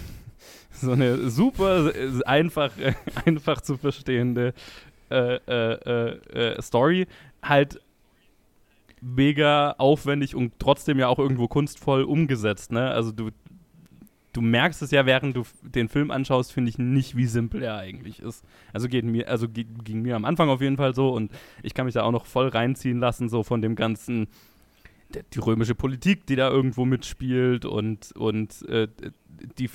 [0.73, 1.93] so eine super
[2.27, 2.73] einfach
[3.25, 4.55] einfach zu verstehende
[5.11, 7.07] äh, äh, äh, äh, Story
[7.43, 7.81] halt
[9.01, 12.91] mega aufwendig und trotzdem ja auch irgendwo kunstvoll umgesetzt, ne?
[12.91, 13.31] Also du
[14.33, 17.77] du merkst es ja, während du den Film anschaust, finde ich nicht, wie simpel er
[17.77, 18.45] eigentlich ist.
[18.73, 21.87] Also geht mir, also ging mir am Anfang auf jeden Fall so und ich kann
[21.87, 24.29] mich da auch noch voll reinziehen lassen, so von dem ganzen,
[25.33, 28.89] die römische Politik, die da irgendwo mitspielt und, und äh,
[29.59, 29.71] die,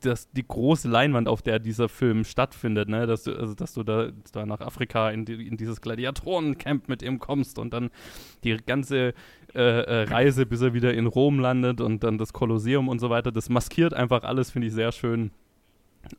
[0.00, 3.06] das, die große Leinwand, auf der dieser Film stattfindet, ne?
[3.06, 7.02] dass, du, also, dass du da, da nach Afrika in, die, in dieses Gladiatorencamp mit
[7.02, 7.90] ihm kommst und dann
[8.44, 9.14] die ganze
[9.54, 13.10] äh, äh, Reise, bis er wieder in Rom landet und dann das Kolosseum und so
[13.10, 15.30] weiter, das maskiert einfach alles, finde ich sehr schön.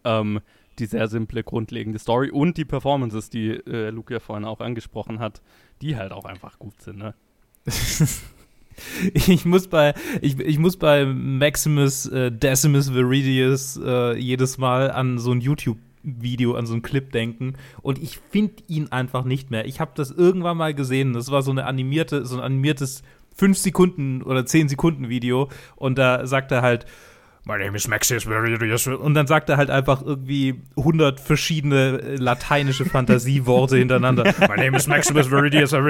[0.04, 0.42] Ähm,
[0.78, 5.20] die sehr simple, grundlegende Story und die Performances, die äh, Luke ja vorhin auch angesprochen
[5.20, 5.42] hat,
[5.82, 7.14] die halt auch einfach gut sind, ne?
[9.14, 15.18] Ich muss bei, ich, ich muss bei Maximus äh, Decimus Viridius äh, jedes Mal an
[15.18, 19.66] so ein YouTube-Video, an so einen Clip denken und ich finde ihn einfach nicht mehr.
[19.66, 21.14] Ich habe das irgendwann mal gesehen.
[21.14, 23.04] Das war so eine animierte, so ein animiertes
[23.36, 26.86] 5 Sekunden oder 10 Sekunden Video und da sagt er halt,
[27.50, 28.28] My name is Maximus.
[28.28, 34.24] Viridius und dann sagt er halt einfach irgendwie 100 verschiedene äh, lateinische Fantasieworte hintereinander.
[34.42, 35.32] My name is Maximus.
[35.32, 35.84] Viridius und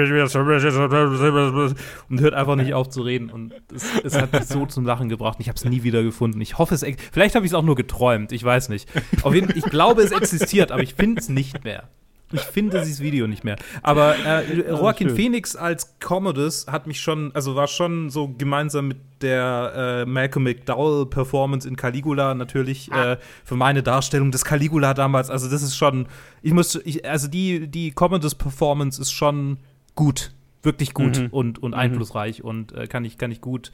[2.20, 3.28] hört einfach nicht auf zu reden.
[3.28, 5.36] Und es, es hat mich so zum Lachen gebracht.
[5.36, 6.40] und Ich habe es nie wieder gefunden.
[6.40, 8.32] Ich hoffe es, vielleicht habe ich es auch nur geträumt.
[8.32, 8.88] Ich weiß nicht.
[9.22, 11.90] Auf jeden, ich glaube, es existiert, aber ich finde es nicht mehr.
[12.32, 13.56] Ich finde dieses Video nicht mehr.
[13.82, 15.10] Aber äh, Joaquin.
[15.10, 20.44] Phoenix als Commodus hat mich schon, also war schon so gemeinsam mit der äh, Malcolm
[20.44, 25.28] McDowell Performance in Caligula natürlich äh, für meine Darstellung des Caligula damals.
[25.28, 26.06] Also das ist schon,
[26.42, 29.58] ich muss, ich, also die die Commodus Performance ist schon
[29.96, 31.26] gut, wirklich gut Mhm.
[31.32, 31.78] und und Mhm.
[31.78, 33.72] einflussreich und äh, kann ich kann ich gut,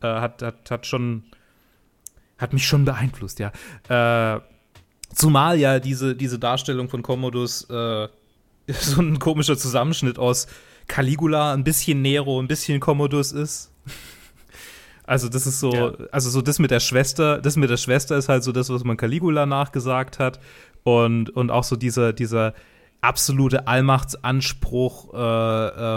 [0.00, 1.24] äh, hat hat hat schon
[2.38, 3.52] hat mich schon beeinflusst, ja.
[3.88, 4.40] Äh,
[5.14, 8.08] Zumal ja diese, diese Darstellung von Commodus äh,
[8.68, 10.46] so ein komischer Zusammenschnitt aus
[10.86, 13.70] Caligula, ein bisschen Nero, ein bisschen Commodus ist.
[15.04, 15.92] Also das ist so, Ja.
[16.12, 18.84] also so das mit der Schwester, das mit der Schwester ist halt so das, was
[18.84, 20.38] man Caligula nachgesagt hat
[20.84, 22.52] und, und auch so dieser, dieser
[23.00, 25.18] absolute Allmachtsanspruch äh,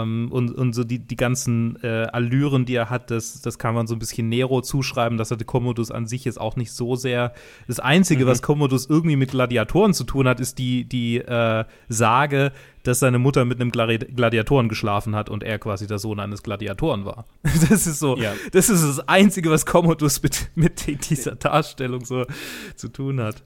[0.02, 3.74] ähm, und, und so die, die ganzen äh, Allüren, die er hat, das, das kann
[3.74, 6.72] man so ein bisschen Nero zuschreiben, dass er der Commodus an sich jetzt auch nicht
[6.72, 7.32] so sehr.
[7.66, 8.28] Das Einzige, Mhm.
[8.28, 13.18] was Commodus irgendwie mit Gladiatoren zu tun hat, ist die, die äh, Sage, dass seine
[13.18, 17.26] Mutter mit einem Glari Gladiatoren geschlafen hat und er quasi der Sohn eines Gladiatoren war.
[17.70, 18.34] Das ist so, Ja.
[18.52, 22.26] das ist das Einzige, was Commodus mit, mit dieser Darstellung so
[22.74, 23.42] zu tun hat.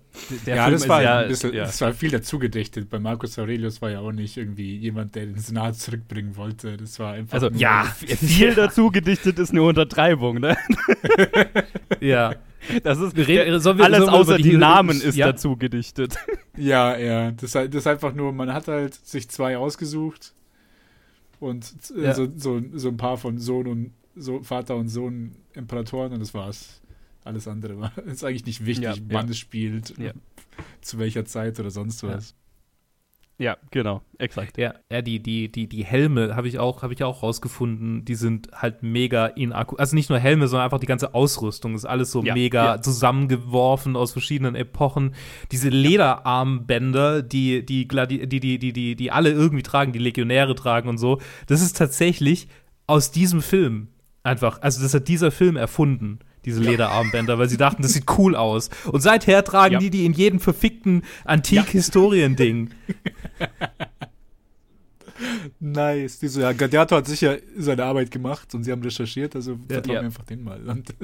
[0.46, 1.64] Der ja, Film das ist war, ja, ein bisschen, ja.
[1.64, 2.88] das war viel dazu gedichtet.
[2.88, 6.77] Bei Marcus Aurelius war ja auch nicht irgendwie jemand, der den Senat zurückbringen wollte.
[6.77, 7.35] Das war einfach.
[7.35, 10.57] Also ja, viel dazu gedichtet ist eine Untertreibung, ne?
[12.01, 12.35] Ja.
[12.83, 15.26] Das ist Wir reden- sollen wir- alles sollen wir außer die, die- Namen ist ja?
[15.26, 16.16] dazu gedichtet.
[16.59, 17.33] Ja, ja.
[17.33, 20.33] Das, das ist einfach nur, man hat halt sich zwei ausgesucht
[21.38, 22.14] und äh, Ja.
[22.14, 26.33] so, so, so ein paar von Sohn und so, Vater und Sohn Imperatoren und das
[26.33, 26.81] war's.
[27.24, 29.92] Alles andere war ist eigentlich nicht wichtig, Ja, wann es spielt,
[30.81, 32.35] zu welcher Zeit oder sonst was.
[33.38, 34.57] Ja, genau, exakt.
[34.57, 38.14] Ja, ja die, die, die, die Helme habe ich auch, habe ich auch rausgefunden, die
[38.14, 39.77] sind halt mega in Akku.
[39.77, 42.83] Also nicht nur Helme, sondern einfach die ganze Ausrüstung ist alles so Ja, mega ja.
[42.83, 45.14] zusammengeworfen aus verschiedenen Epochen.
[45.53, 50.88] Diese Lederarmbänder, die, die, die, die, die, die, die alle irgendwie tragen, die Legionäre tragen
[50.88, 52.49] und so, das ist tatsächlich
[52.87, 53.88] aus diesem Film.
[54.22, 54.61] Einfach.
[54.62, 56.18] Also, das hat dieser Film erfunden.
[56.46, 58.70] Diese Lederarmbänder, weil sie dachten, das sieht cool aus.
[58.90, 59.78] Und seither tragen Ja.
[59.80, 62.70] die die in jedem verfickten Antik-Historien-Ding.
[65.61, 66.18] Nice.
[66.18, 69.94] Die so, ja, Gladiator hat sicher seine Arbeit gemacht und sie haben recherchiert, also vertrauen
[69.94, 70.00] Ja.
[70.02, 70.61] wir einfach den mal.
[70.68, 70.94] Und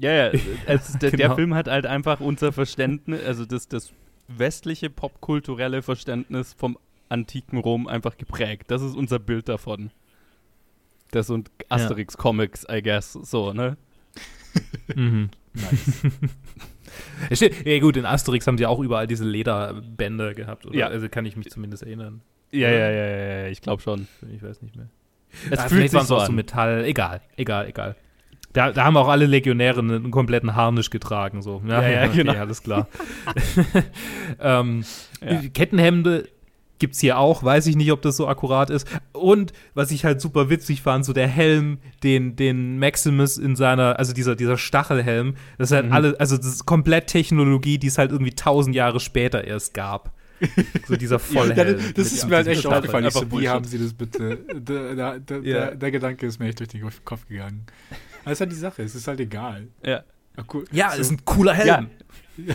[0.00, 0.26] Ja, ja,
[0.66, 1.34] es, der, der Genau.
[1.34, 3.92] Film hat halt einfach unser Verständnis, also das, das
[4.28, 6.78] westliche popkulturelle Verständnis vom
[7.10, 8.70] antiken Rom einfach geprägt.
[8.70, 9.90] Das ist unser Bild davon.
[11.10, 13.76] Das sind Asterix-Comics, I guess, so, ne?
[14.94, 15.30] Mhm.
[17.32, 20.76] Steht- ja gut, in Asterix haben die auch überall diese Lederbänder gehabt, oder?
[20.76, 20.86] Ja.
[20.88, 22.20] Also kann ich mich zumindest erinnern.
[22.52, 24.08] Ja, ja, ja, ja, ja, ich glaube schon.
[24.34, 24.88] Ich weiß nicht mehr.
[25.50, 26.34] Es Ah, fühlt sich so auch so an.
[26.34, 26.84] Metall.
[26.84, 27.94] Egal, egal, egal.
[28.52, 31.62] Da, da haben auch alle Legionäre einen, kompletten Harnisch getragen, so.
[31.68, 32.32] Ja, ja, genau.
[32.32, 32.88] Okay, alles klar.
[34.40, 34.84] ähm,
[35.22, 35.40] Ja.
[35.54, 36.28] Kettenhemde
[36.80, 38.88] gibt's hier auch, weiß ich nicht, ob das so akkurat ist.
[39.12, 43.98] Und was ich halt super witzig fand, so der Helm, den, den Maximus in seiner,
[44.00, 45.92] also dieser, dieser Stachelhelm, das ist halt Mhm.
[45.92, 50.12] alle, also das ist komplett Technologie, die es halt irgendwie tausend Jahre später erst gab.
[50.88, 51.78] So dieser Vollhelm.
[51.78, 53.04] ja, das, ist mir halt echt aufgefallen.
[53.04, 54.38] Ich so, wie haben sie das bitte?
[54.54, 55.42] Der, der, der, Ja.
[55.66, 57.66] der, der Gedanke ist mir echt durch den Kopf gegangen.
[58.24, 59.68] Das ist halt die Sache, es ist halt egal.
[59.84, 60.02] Ja.
[60.36, 60.64] Ach, cool.
[60.72, 61.90] Ja, so, ist ein cooler Helm.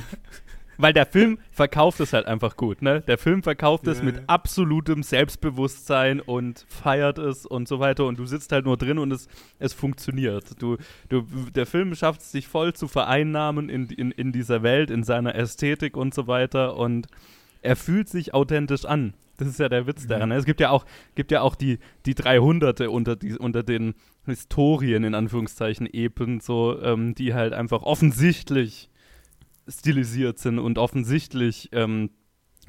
[0.78, 3.02] Weil der Film verkauft es halt einfach gut, ne?
[3.02, 4.04] Der Film verkauft es Ja.
[4.06, 8.98] mit absolutem Selbstbewusstsein und feiert es und so weiter und du sitzt halt nur drin
[8.98, 9.28] und es,
[9.60, 10.62] es funktioniert.
[10.62, 10.78] Du,
[11.10, 15.04] du, der Film schafft es sich voll zu vereinnahmen in, in, in dieser Welt, in
[15.04, 17.08] seiner Ästhetik und so weiter und
[17.62, 19.14] er fühlt sich authentisch an.
[19.38, 20.30] Das ist ja der Witz daran.
[20.30, 20.36] ne?
[20.36, 20.86] Es gibt ja auch,
[21.16, 26.80] gibt ja auch die, die 300 unter, die, unter den Historien, in Anführungszeichen, Epen, so,
[26.82, 28.90] ähm, die halt einfach offensichtlich
[29.68, 32.12] stilisiert sind und offensichtlich ähm,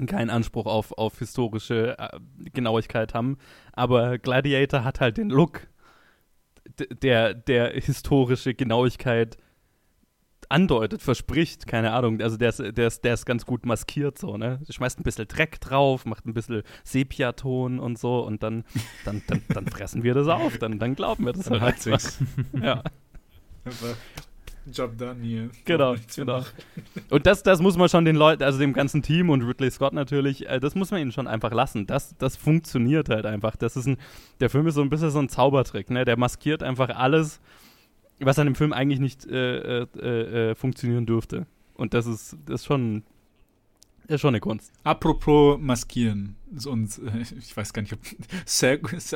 [0.05, 2.19] keinen Anspruch auf, auf historische äh,
[2.53, 3.37] Genauigkeit haben.
[3.73, 5.67] Aber Gladiator hat halt den Look,
[7.01, 9.37] der, der historische Genauigkeit
[10.49, 12.21] andeutet, verspricht, keine Ahnung.
[12.21, 14.61] Also der ist, der ist, der ist ganz gut maskiert so, ne?
[14.69, 18.63] Schmeißt ein bisschen Dreck drauf, macht ein bisschen Sepiaton und so und dann,
[19.03, 21.85] dann, dann, dann fressen wir das auf, dann, dann glauben wir das Dann halt.
[22.61, 22.83] Ja.
[24.71, 25.49] Job done hier.
[25.65, 26.43] Genau, genau.
[27.09, 29.93] Und das, das muss man schon den Leuten, also dem ganzen Team und Ridley Scott
[29.93, 31.87] natürlich, äh, das muss man ihnen schon einfach lassen.
[31.87, 33.55] Das, das funktioniert halt einfach.
[33.55, 33.97] Das ist ein,
[34.39, 36.05] der Film ist so ein bisschen so ein Zaubertrick, ne?
[36.05, 37.39] Der maskiert einfach alles,
[38.19, 41.45] was an dem Film eigentlich nicht äh, äh, äh, äh, funktionieren dürfte.
[41.75, 43.03] Und das ist, das ist schon,
[44.07, 44.71] ist schon eine Kunst.
[44.83, 46.35] Apropos Maskieren.
[46.65, 47.99] Und äh, ich weiß gar nicht, ob,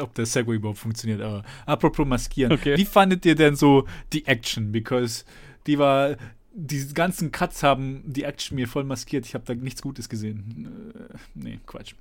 [0.03, 2.51] ob der Segway überhaupt funktioniert, aber apropos Maskieren.
[2.51, 2.77] Okay.
[2.77, 4.71] Wie fandet ihr denn so die Action?
[4.71, 5.23] Because
[5.67, 6.17] die war.
[6.53, 9.25] Die ganzen Cuts haben die Action mir voll maskiert.
[9.25, 10.67] Ich habe da nichts Gutes gesehen.
[11.09, 11.93] Äh, nee, Quatsch.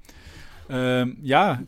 [0.68, 1.62] Ähm, ja,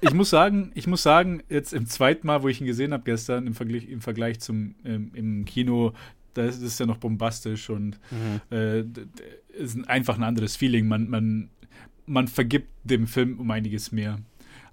[0.00, 3.04] ich muss sagen, ich muss sagen, jetzt im zweiten Mal, wo ich ihn gesehen habe
[3.04, 5.92] gestern, im Vergleich, im Vergleich zum ähm, im Kino,
[6.36, 7.98] da ist ja noch bombastisch und
[8.50, 9.06] äh, d- d-
[9.56, 10.86] ist ein- einfach ein anderes Feeling.
[10.88, 11.50] Man, man,
[12.06, 14.18] man vergibt dem Film um einiges mehr.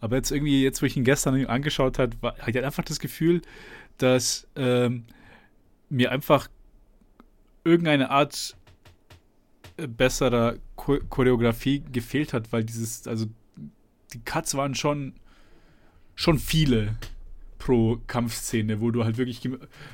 [0.02, 3.42] Aber jetzt irgendwie, jetzt wo ich ihn gestern angeschaut habe, hatte ich einfach das Gefühl,
[3.98, 5.06] dass ähm,
[5.90, 6.50] mir einfach
[7.64, 8.58] irgendeine Art
[9.78, 13.28] äh, besserer Cho Choreografie gefehlt hat, weil dieses, also
[14.12, 15.14] die Cuts waren schon,
[16.16, 16.96] schon viele
[17.64, 19.40] pro Kampfszene, wo du halt wirklich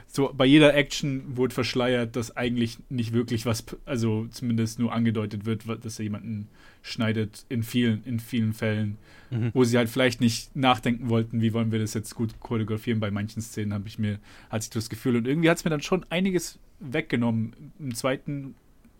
[0.07, 5.45] so bei jeder Action wurde verschleiert, dass eigentlich nicht wirklich was, also zumindest nur angedeutet
[5.45, 6.47] wird, dass er jemanden
[6.81, 8.97] schneidet in vielen, in vielen Fällen,
[9.29, 9.51] Mhm.
[9.53, 12.99] wo sie halt vielleicht nicht nachdenken wollten, wie wollen wir das jetzt gut choreografieren.
[12.99, 14.17] Bei manchen Szenen habe ich mir,
[14.49, 18.55] hatte ich das Gefühl und irgendwie hat es mir dann schon einiges weggenommen im zweiten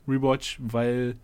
[0.07, 1.15] Rewatch, weil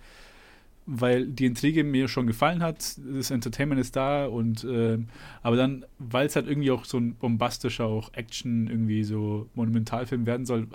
[0.86, 5.08] weil die Intrige mir schon gefallen hat, das Entertainment ist da und ähm,
[5.42, 10.26] aber dann, weil es halt irgendwie auch so ein bombastischer auch Action irgendwie so Monumentalfilm
[10.26, 10.68] werden soll,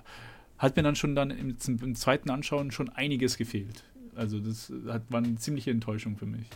[0.58, 3.84] hat mir dann schon dann im, im zweiten Anschauen schon einiges gefehlt.
[4.14, 6.46] Also das hat, war eine ziemliche Enttäuschung für mich.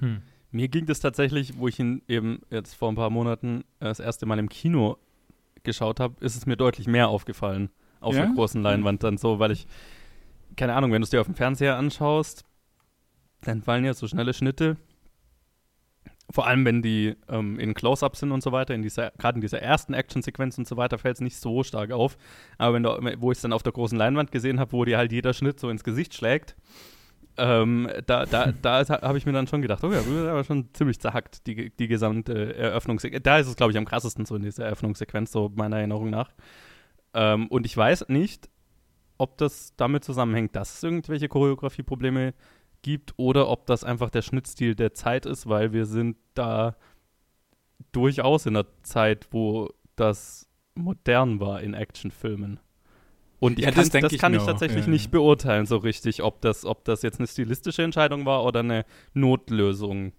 [0.00, 0.20] Hm.
[0.52, 4.26] Mir ging das tatsächlich, wo ich ihn eben jetzt vor ein paar Monaten das erste
[4.26, 4.98] Mal im Kino
[5.64, 7.70] geschaut habe, ist es mir deutlich mehr aufgefallen
[8.00, 8.26] auf Ja?
[8.26, 9.66] der großen Leinwand dann so, weil ich,
[10.56, 12.44] keine Ahnung, wenn du es dir auf dem Fernseher anschaust,
[13.42, 14.76] dann fallen ja so schnelle Schnitte.
[16.30, 19.40] Vor allem, wenn die ähm, in Close-Up sind und so weiter, in dieser, gerade in
[19.40, 22.18] dieser ersten Action-Sequenz und so weiter, fällt es nicht so stark auf.
[22.58, 24.98] Aber wenn du, wo ich es dann auf der großen Leinwand gesehen habe, wo dir
[24.98, 26.56] halt jeder Schnitt so ins Gesicht schlägt,
[27.36, 30.42] ähm, da da, da habe ich mir dann schon gedacht, oh ja, das ist aber
[30.42, 33.22] schon ziemlich zerhackt, die, die gesamte Eröffnungssequenz.
[33.22, 36.30] Da ist es, glaube ich, am krassesten so in dieser Eröffnungssequenz, so meiner Erinnerung nach.
[37.14, 38.48] Ähm, und ich weiß nicht,
[39.18, 42.34] ob das damit zusammenhängt, dass es irgendwelche Choreografieprobleme
[42.82, 46.76] gibt oder ob das einfach der Schnittstil der Zeit ist, weil wir sind da
[47.92, 52.60] durchaus in einer Zeit, wo das modern war in Actionfilmen.
[53.38, 56.40] Und ja, kann, das, das kann ich, ich tatsächlich ja, nicht beurteilen so richtig, ob
[56.40, 60.12] das, ob das jetzt eine stilistische Entscheidung war oder eine Notlösung.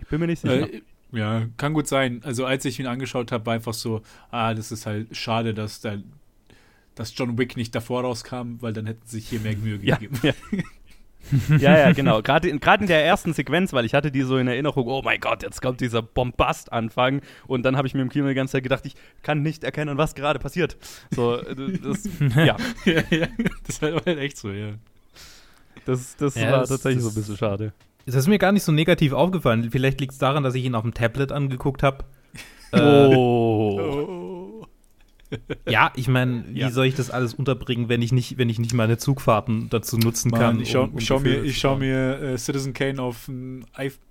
[0.00, 0.72] Ich bin mir nicht sicher.
[0.72, 2.20] Äh, ja, kann gut sein.
[2.24, 5.80] Also als ich ihn angeschaut habe, war einfach so, ah, das ist halt schade, dass
[5.80, 6.02] der,
[6.96, 10.18] dass John Wick nicht davor rauskam, weil dann hätten sie sich hier mehr Mühe gegeben.
[10.22, 10.62] Ja, ja.
[11.58, 12.22] ja, ja, genau.
[12.22, 15.20] Gerade in, in der ersten Sequenz, weil ich hatte die so in Erinnerung, oh mein
[15.20, 17.20] Gott, jetzt kommt dieser Bombast-Anfang.
[17.46, 19.98] Und dann habe ich mir im Kino die ganze Zeit gedacht, ich kann nicht erkennen,
[19.98, 20.76] was gerade passiert.
[21.10, 22.56] So, das, ja.
[22.84, 23.26] ja, ja.
[23.66, 24.72] Das war halt echt so, ja.
[25.84, 27.72] Das, das ja, war das, tatsächlich das, so ein bisschen schade.
[28.06, 29.70] Das ist mir gar nicht so negativ aufgefallen.
[29.70, 32.04] Vielleicht liegt es daran, dass ich ihn auf dem Tablet angeguckt habe.
[32.72, 34.05] Oh.
[35.68, 36.70] Ja, ich meine, wie ja.
[36.70, 40.30] soll ich das alles unterbringen, wenn ich nicht, wenn ich nicht meine Zugfahrten dazu nutzen
[40.30, 40.60] Mann, kann?
[40.60, 43.64] Ich schaue um, um schau mir, ich schau mir äh, Citizen Kane auf ein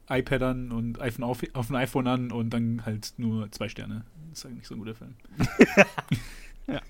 [0.10, 4.04] iPad an und iPhone auf, auf ein iPhone an und dann halt nur zwei Sterne.
[4.30, 5.16] Das ist eigentlich so ein guter Film.
[6.68, 6.82] ja.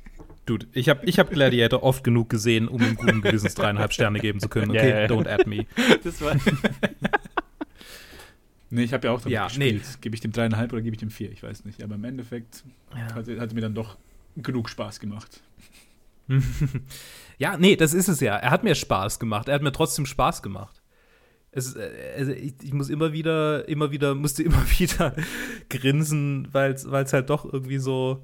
[0.45, 4.19] Dude, ich habe ich hab Gladiator oft genug gesehen, um ihm guten Gewissens dreieinhalb Sterne
[4.19, 4.71] geben zu können.
[4.71, 5.07] Okay, yeah.
[5.07, 5.65] don't add me.
[6.03, 6.35] Das war
[8.71, 9.83] Nee, ich habe ja auch damit ja, gespielt.
[9.83, 9.97] Nee.
[10.01, 11.31] Gebe ich dem dreieinhalb oder gebe ich dem vier?
[11.31, 11.83] Ich weiß nicht.
[11.83, 12.63] Aber im Endeffekt
[12.95, 13.13] ja.
[13.13, 13.97] hat, hat mir dann doch
[14.35, 15.41] genug Spaß gemacht.
[17.37, 18.35] ja, nee, das ist es ja.
[18.35, 19.47] Er hat mir Spaß gemacht.
[19.47, 20.81] Er hat mir trotzdem Spaß gemacht.
[21.51, 25.15] Es, äh, also ich, ich, muss immer wieder, immer wieder, musste immer wieder
[25.69, 28.23] grinsen, weil es halt doch irgendwie so,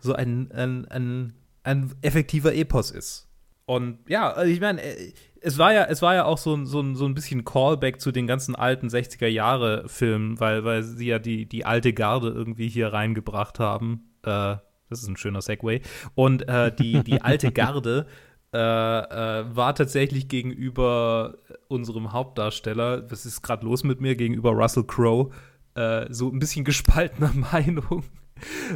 [0.00, 3.28] so ein, ein, ein, ein effektiver Epos ist.
[3.64, 6.94] Und ja, also ich meine, äh, es war ja, es war ja auch so, so,
[6.94, 11.64] so ein bisschen Callback zu den ganzen alten 60er-Jahre-Filmen, weil, weil sie ja die, die
[11.64, 14.10] alte Garde irgendwie hier reingebracht haben.
[14.24, 14.56] Äh,
[14.92, 15.80] das ist ein schöner Segway.
[16.14, 18.06] Und äh, die, die alte Garde
[18.54, 24.84] äh, äh, war tatsächlich gegenüber unserem Hauptdarsteller, was ist gerade los mit mir, gegenüber Russell
[24.84, 25.30] Crowe,
[25.74, 28.04] äh, so ein bisschen gespaltener Meinung.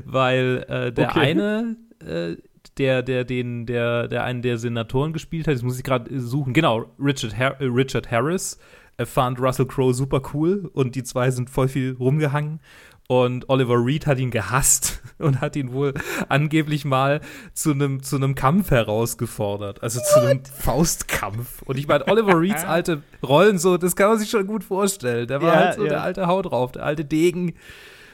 [0.07, 1.21] Weil äh, der okay.
[1.21, 2.37] eine, äh,
[2.79, 6.55] der, der, den, der, der einen der Senatoren gespielt hat, das muss ich gerade suchen,
[6.55, 8.59] genau, Richard, Har Richard Harris,
[9.05, 12.61] fand Russell Crowe super cool und die zwei sind voll viel rumgehangen.
[13.09, 15.95] Und Oliver Reed hat ihn gehasst und hat ihn wohl
[16.29, 17.21] angeblich mal
[17.55, 20.07] zu einem zu einem Kampf herausgefordert, also What?
[20.07, 21.63] zu einem Faustkampf.
[21.63, 25.29] Und ich meine, Oliver Reeds alte Rollen so, das kann man sich schon gut vorstellen.
[25.29, 25.89] Der war ja, halt so ja.
[25.91, 27.55] der alte Haut drauf, der alte Degen.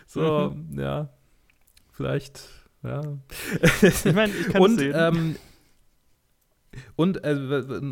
[0.06, 0.78] So, mhm.
[0.78, 1.08] ja,
[1.92, 2.42] vielleicht,
[2.82, 3.00] ja.
[3.80, 4.94] Ich meine, ich kann und, sehen.
[4.94, 5.36] Ähm,
[6.96, 7.34] und äh,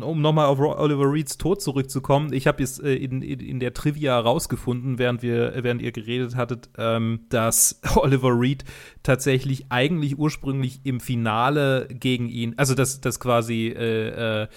[0.01, 4.19] um nochmal auf Oliver Reeds Tod zurückzukommen, ich habe jetzt äh, in, in, der Trivia
[4.19, 8.63] rausgefunden, während wir, während ihr geredet hattet, ähm, dass Oliver Reed
[9.03, 14.47] tatsächlich eigentlich ursprünglich im Finale gegen ihn, also dass das quasi äh, äh,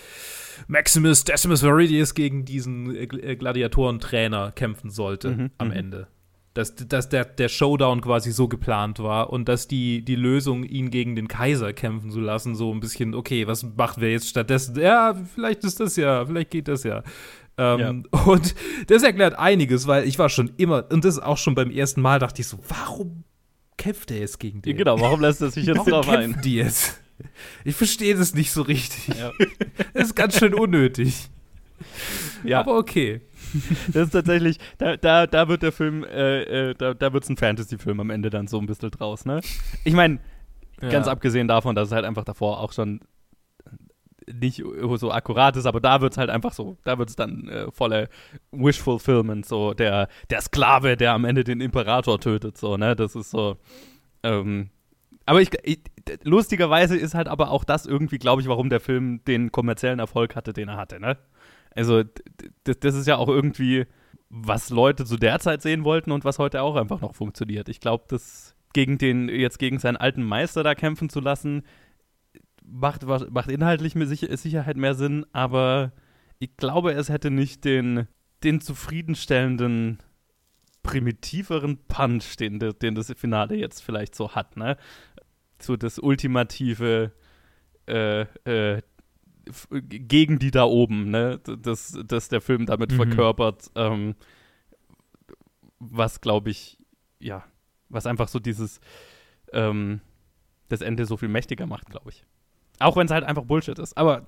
[0.68, 5.74] Maximus Decimus Viridius gegen diesen äh, Gladiatorentrainer kämpfen sollte mhm, am mhm.
[5.74, 6.06] Ende
[6.54, 10.90] dass, dass der, der Showdown quasi so geplant war und dass die, die Lösung, ihn
[10.90, 14.78] gegen den Kaiser kämpfen zu lassen, so ein bisschen, okay, was machen wir jetzt stattdessen?
[14.78, 17.02] Ja, vielleicht ist das ja, vielleicht geht das ja.
[17.58, 18.20] Ähm, ja.
[18.24, 18.54] Und
[18.86, 22.20] das erklärt einiges, weil ich war schon immer, und das auch schon beim ersten Mal,
[22.20, 23.24] dachte ich so, warum
[23.76, 24.76] kämpft er jetzt gegen den?
[24.76, 26.40] Genau, warum lässt er sich jetzt drauf ein?
[26.42, 27.00] die jetzt?
[27.64, 29.16] Ich verstehe das nicht so richtig.
[29.16, 29.32] Ja.
[29.92, 31.28] Das ist ganz schön unnötig.
[32.42, 32.60] Ja.
[32.60, 33.20] Aber okay.
[33.92, 37.30] Das ist tatsächlich, da, da, da wird der Film, äh, äh, da, da wird es
[37.30, 39.40] ein Fantasy-Film am Ende dann so ein bisschen draus, ne?
[39.84, 40.18] Ich meine,
[40.80, 40.88] ja.
[40.88, 43.00] ganz abgesehen davon, dass es halt einfach davor auch schon
[44.32, 44.62] nicht
[44.96, 47.70] so akkurat ist, aber da wird es halt einfach so, da wird es dann äh,
[47.70, 48.08] voller
[48.52, 52.96] Wish-Fulfillment, so der, der Sklave, der am Ende den Imperator tötet, so, ne?
[52.96, 53.58] Das ist so,
[54.22, 54.70] ähm,
[55.26, 55.80] aber ich, ich,
[56.22, 60.36] lustigerweise ist halt aber auch das irgendwie, glaube ich, warum der Film den kommerziellen Erfolg
[60.36, 61.16] hatte, den er hatte, ne?
[61.74, 62.02] Also,
[62.64, 63.86] das ist ja auch irgendwie,
[64.28, 67.68] was Leute zu der Zeit sehen wollten und was heute auch einfach noch funktioniert.
[67.68, 71.62] Ich glaube, das gegen den, jetzt gegen seinen alten Meister da kämpfen zu lassen,
[72.64, 75.92] macht, macht inhaltlich mit Sicherheit mehr Sinn, aber
[76.38, 78.08] ich glaube, es hätte nicht den,
[78.42, 79.98] den zufriedenstellenden,
[80.82, 84.76] primitiveren Punch, den, den das Finale jetzt vielleicht so hat, ne?
[85.60, 87.12] So das ultimative,
[87.86, 88.82] äh, äh,
[89.70, 91.38] gegen die da oben, ne?
[91.38, 92.96] dass, dass der Film damit mhm.
[92.96, 94.14] verkörpert, ähm,
[95.78, 96.78] was glaube ich,
[97.18, 97.44] ja,
[97.88, 98.80] was einfach so dieses,
[99.52, 100.00] ähm,
[100.68, 102.24] das Ende so viel mächtiger macht, glaube ich.
[102.78, 103.96] Auch wenn es halt einfach Bullshit ist.
[103.96, 104.26] Aber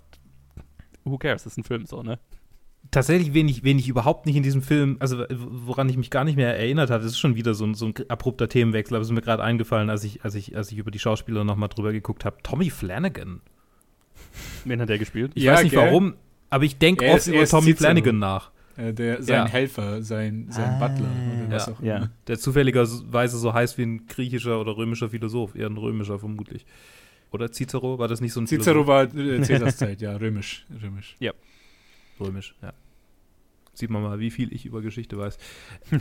[1.04, 1.44] who cares?
[1.44, 2.18] Das ist ein Film so, ne?
[2.90, 6.24] tatsächlich, wen ich, wen ich überhaupt nicht in diesem Film, also woran ich mich gar
[6.24, 9.08] nicht mehr erinnert hatte, ist schon wieder so ein, so ein abrupter Themenwechsel, aber es
[9.08, 11.92] ist mir gerade eingefallen, als ich, als ich, als ich über die Schauspieler nochmal drüber
[11.92, 12.38] geguckt habe.
[12.42, 13.40] Tommy Flanagan.
[14.64, 15.32] Wen hat der gespielt?
[15.34, 15.86] Ich ja, weiß nicht gell?
[15.86, 16.14] warum,
[16.50, 18.50] aber ich denke oft über Tommy Flanagan nach.
[18.76, 19.48] Äh, der, sein ja.
[19.48, 21.72] Helfer, sein, sein ah, Butler oder was ja.
[21.72, 21.88] auch immer.
[21.88, 22.10] Ja.
[22.26, 26.66] Der zufälligerweise so heißt wie ein griechischer oder römischer Philosoph, eher ein römischer vermutlich.
[27.32, 28.86] Oder Cicero, war das nicht so ein Cicero Philosoph?
[28.86, 31.16] war äh, Cäsars Zeit, ja, römisch, römisch.
[31.18, 31.32] Ja.
[32.20, 32.72] Römisch, ja.
[33.76, 35.36] Sieht man mal, wie viel ich über Geschichte weiß.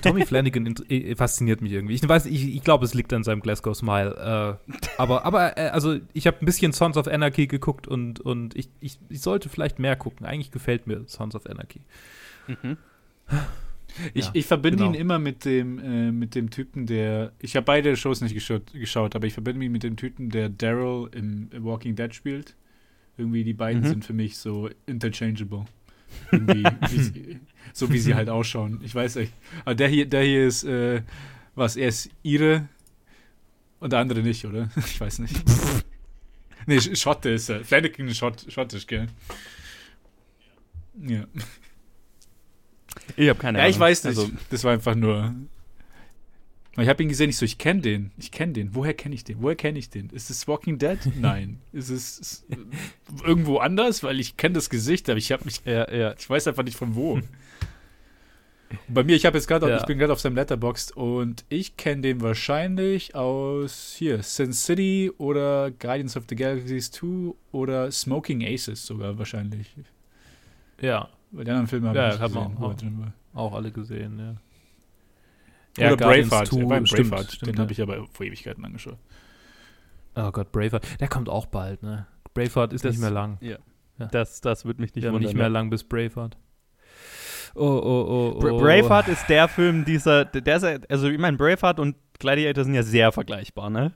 [0.01, 1.95] Tommy Flanagan äh, fasziniert mich irgendwie.
[1.95, 4.59] Ich weiß, ich, ich glaube, es liegt an seinem Glasgow Smile.
[4.69, 8.55] Äh, aber, aber äh, also ich habe ein bisschen Sons of Anarchy geguckt und, und
[8.55, 10.25] ich, ich, ich sollte vielleicht mehr gucken.
[10.25, 11.81] Eigentlich gefällt mir Sons of Anarchy.
[12.47, 12.77] Mhm.
[14.13, 14.89] Ich, ja, ich verbinde genau.
[14.91, 17.31] ihn immer mit dem, äh, mit dem Typen, der.
[17.39, 20.49] Ich habe beide Shows nicht geschaut, geschaut, aber ich verbinde ihn mit dem Typen, der
[20.49, 22.55] Daryl im Walking Dead spielt.
[23.17, 23.87] Irgendwie die beiden mhm.
[23.87, 25.65] sind für mich so interchangeable.
[26.31, 27.39] Wie sie,
[27.73, 28.79] so wie sie halt ausschauen.
[28.83, 29.33] Ich weiß nicht.
[29.63, 31.01] Aber der hier, der hier ist, äh,
[31.55, 32.67] was, er ist ihre
[33.79, 34.69] und der andere nicht, oder?
[34.77, 35.35] Ich weiß nicht.
[36.65, 37.63] nee, Schotte ist er.
[37.63, 39.07] Flanagan ist Schott, schottisch, gell?
[41.01, 41.25] Ja.
[43.15, 43.69] Ich habe keine Ahnung.
[43.69, 44.17] Ja, ich weiß nicht.
[44.17, 45.35] Also, das war einfach nur.
[46.77, 48.75] Ich habe ihn gesehen, ich so, ich kenne den, ich kenne den.
[48.75, 49.41] Woher kenne ich den?
[49.41, 50.09] Woher kenne ich den?
[50.09, 50.99] Ist es Walking Dead?
[51.19, 51.59] Nein.
[51.71, 52.45] ist es ist
[53.25, 54.03] irgendwo anders?
[54.03, 56.13] Weil ich kenne das Gesicht, aber ich habe mich, ja, ja.
[56.17, 57.13] ich weiß einfach nicht von wo.
[57.13, 57.25] Und
[58.89, 59.77] bei mir, ich habe jetzt gerade, ja.
[59.77, 65.11] ich bin gerade auf seinem Letterboxd und ich kenne den wahrscheinlich aus hier Sin City
[65.17, 69.73] oder Guardians of the Galaxies 2 oder Smoking Aces sogar wahrscheinlich.
[70.81, 71.07] Ja.
[71.31, 74.35] Bei den anderen Filmen habe ja, ich gesehen, auch, auch alle gesehen, ja.
[75.77, 76.47] Oder ja, Braveheart.
[76.47, 76.87] 2, Braveheart.
[76.87, 78.97] Stimmt, stimmt, den habe ich aber vor Ewigkeiten angeschaut.
[80.15, 80.99] Oh Gott, Braveheart.
[80.99, 82.07] Der kommt auch bald, ne?
[82.33, 83.37] Braveheart ist das, nicht mehr lang.
[83.41, 83.57] Ja.
[83.99, 84.05] ja.
[84.07, 85.27] Das, das wird mich nicht ja, wundern.
[85.27, 86.37] nicht mehr lang bis Braveheart.
[87.55, 88.39] Oh, oh, oh, oh.
[88.39, 92.73] Bra Braveheart ist der Film dieser, der ist, also ich meine, Braveheart und Gladiator sind
[92.73, 93.93] ja sehr vergleichbar, ne?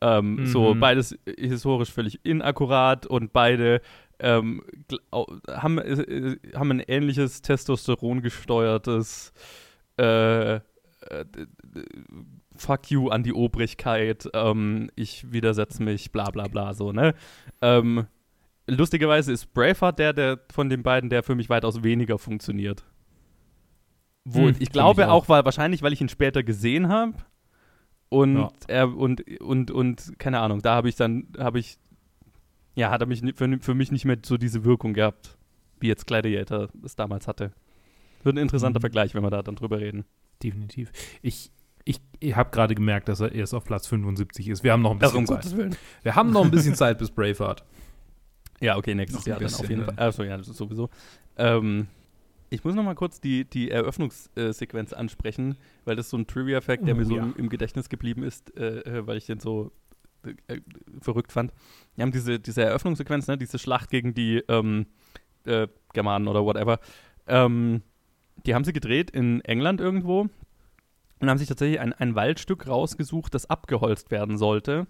[0.00, 0.46] Ähm, mhm.
[0.46, 3.82] So beides historisch völlig inakkurat und beide
[4.18, 4.62] ähm,
[5.48, 9.32] haben, äh, haben ein ähnliches Testosteron gesteuertes
[9.98, 10.60] äh,
[11.10, 11.24] äh,
[12.56, 17.14] Fuck you an die Obrigkeit, ähm, ich widersetze mich, bla bla bla, so, ne?
[17.60, 18.06] Ähm,
[18.66, 22.84] lustigerweise ist Braveheart der, der von den beiden, der für mich weitaus weniger funktioniert.
[24.24, 25.24] Wo hm, ich glaube ich auch.
[25.24, 27.14] auch, weil wahrscheinlich, weil ich ihn später gesehen habe
[28.08, 28.50] und ja.
[28.68, 31.78] er und und und keine Ahnung, da habe ich dann habe ich
[32.74, 35.36] ja, hat er mich für, für mich nicht mehr so diese Wirkung gehabt,
[35.80, 37.52] wie jetzt Gladiator es damals hatte.
[38.22, 38.82] Wird ein interessanter mhm.
[38.82, 40.04] Vergleich, wenn wir da dann drüber reden.
[40.42, 40.90] Definitiv.
[41.22, 41.50] Ich,
[41.84, 44.64] ich, ich habe gerade gemerkt, dass er erst auf Platz 75 ist.
[44.64, 45.76] Wir haben noch ein bisschen Zeit.
[46.02, 47.64] Wir haben noch ein bisschen Zeit bis Braveheart.
[48.60, 50.06] Ja, okay, nächstes Jahr bisschen, dann auf jeden Fall.
[50.06, 50.90] Achso, ja, sowieso.
[51.36, 51.88] Ähm,
[52.50, 56.94] ich muss noch mal kurz die, die Eröffnungssequenz ansprechen, weil das so ein Trivia-Fact, der
[56.94, 57.22] oh, mir so ja.
[57.22, 59.72] im, im, Gedächtnis geblieben ist, äh, äh weil ich den so
[60.24, 60.60] äh,
[61.00, 61.52] verrückt fand.
[61.94, 64.86] Wir haben diese, diese Eröffnungssequenz, ne, diese Schlacht gegen die ähm,
[65.44, 66.80] äh, Germanen oder whatever.
[67.26, 67.82] Ähm,
[68.46, 70.28] die haben sie gedreht in England irgendwo
[71.20, 74.86] und haben sich tatsächlich ein, ein Waldstück rausgesucht, das abgeholzt werden sollte.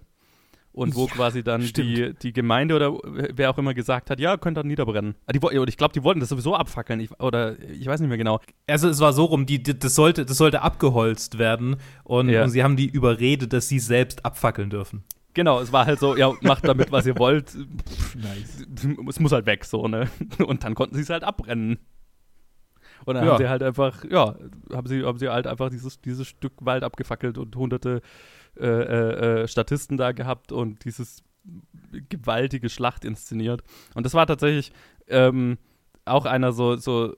[0.73, 4.37] Und wo ja, quasi dann die, die Gemeinde oder wer auch immer gesagt hat, ja,
[4.37, 5.17] könnt ihr niederbrennen.
[5.27, 7.01] Ah, die, ich glaube, die wollten das sowieso abfackeln.
[7.01, 8.41] Ich, oder ich weiß nicht mehr genau.
[8.69, 12.45] Also es war so rum, die, die das, sollte, das sollte abgeholzt werden und, ja.
[12.45, 15.03] und sie haben die überredet, dass sie selbst abfackeln dürfen.
[15.35, 17.53] Genau, es war halt so, ja, macht damit, was ihr wollt.
[18.15, 18.67] nice.
[19.09, 20.09] Es muss halt weg, so, ne?
[20.39, 21.79] Und dann konnten sie es halt abbrennen.
[23.05, 23.33] Und dann ja.
[23.33, 24.37] haben sie halt einfach, ja,
[24.73, 28.03] haben sie, haben sie halt einfach dieses, dieses Stück Wald abgefackelt und hunderte
[28.59, 31.23] äh, äh, äh Statisten da gehabt und dieses
[32.09, 33.63] gewaltige Schlacht inszeniert.
[33.95, 34.73] Und das war tatsächlich
[35.09, 35.59] ähm,
[36.05, 37.17] auch einer so, so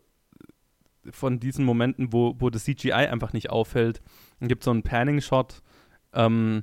[1.10, 4.00] von diesen Momenten, wo, wo das CGI einfach nicht auffällt.
[4.38, 5.62] Dann gibt so einen Panning-Shot,
[6.12, 6.62] ähm,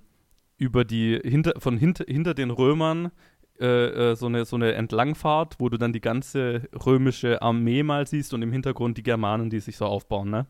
[0.57, 3.11] über die hinter von hinter, hinter den Römern
[3.59, 8.07] äh, äh, so, eine, so eine Entlangfahrt, wo du dann die ganze römische Armee mal
[8.07, 10.45] siehst und im Hintergrund die Germanen, die sich so aufbauen, ne?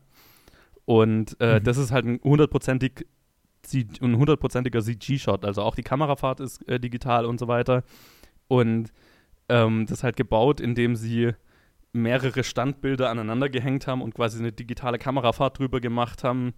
[0.84, 1.64] Und äh, mhm.
[1.64, 3.06] das ist halt ein hundertprozentig
[4.00, 7.84] ein hundertprozentiger CG-Shot, also auch die Kamerafahrt ist äh, digital und so weiter.
[8.48, 8.90] Und
[9.48, 11.32] ähm, das ist halt gebaut, indem sie
[11.92, 16.54] mehrere Standbilder aneinander gehängt haben und quasi eine digitale Kamerafahrt drüber gemacht haben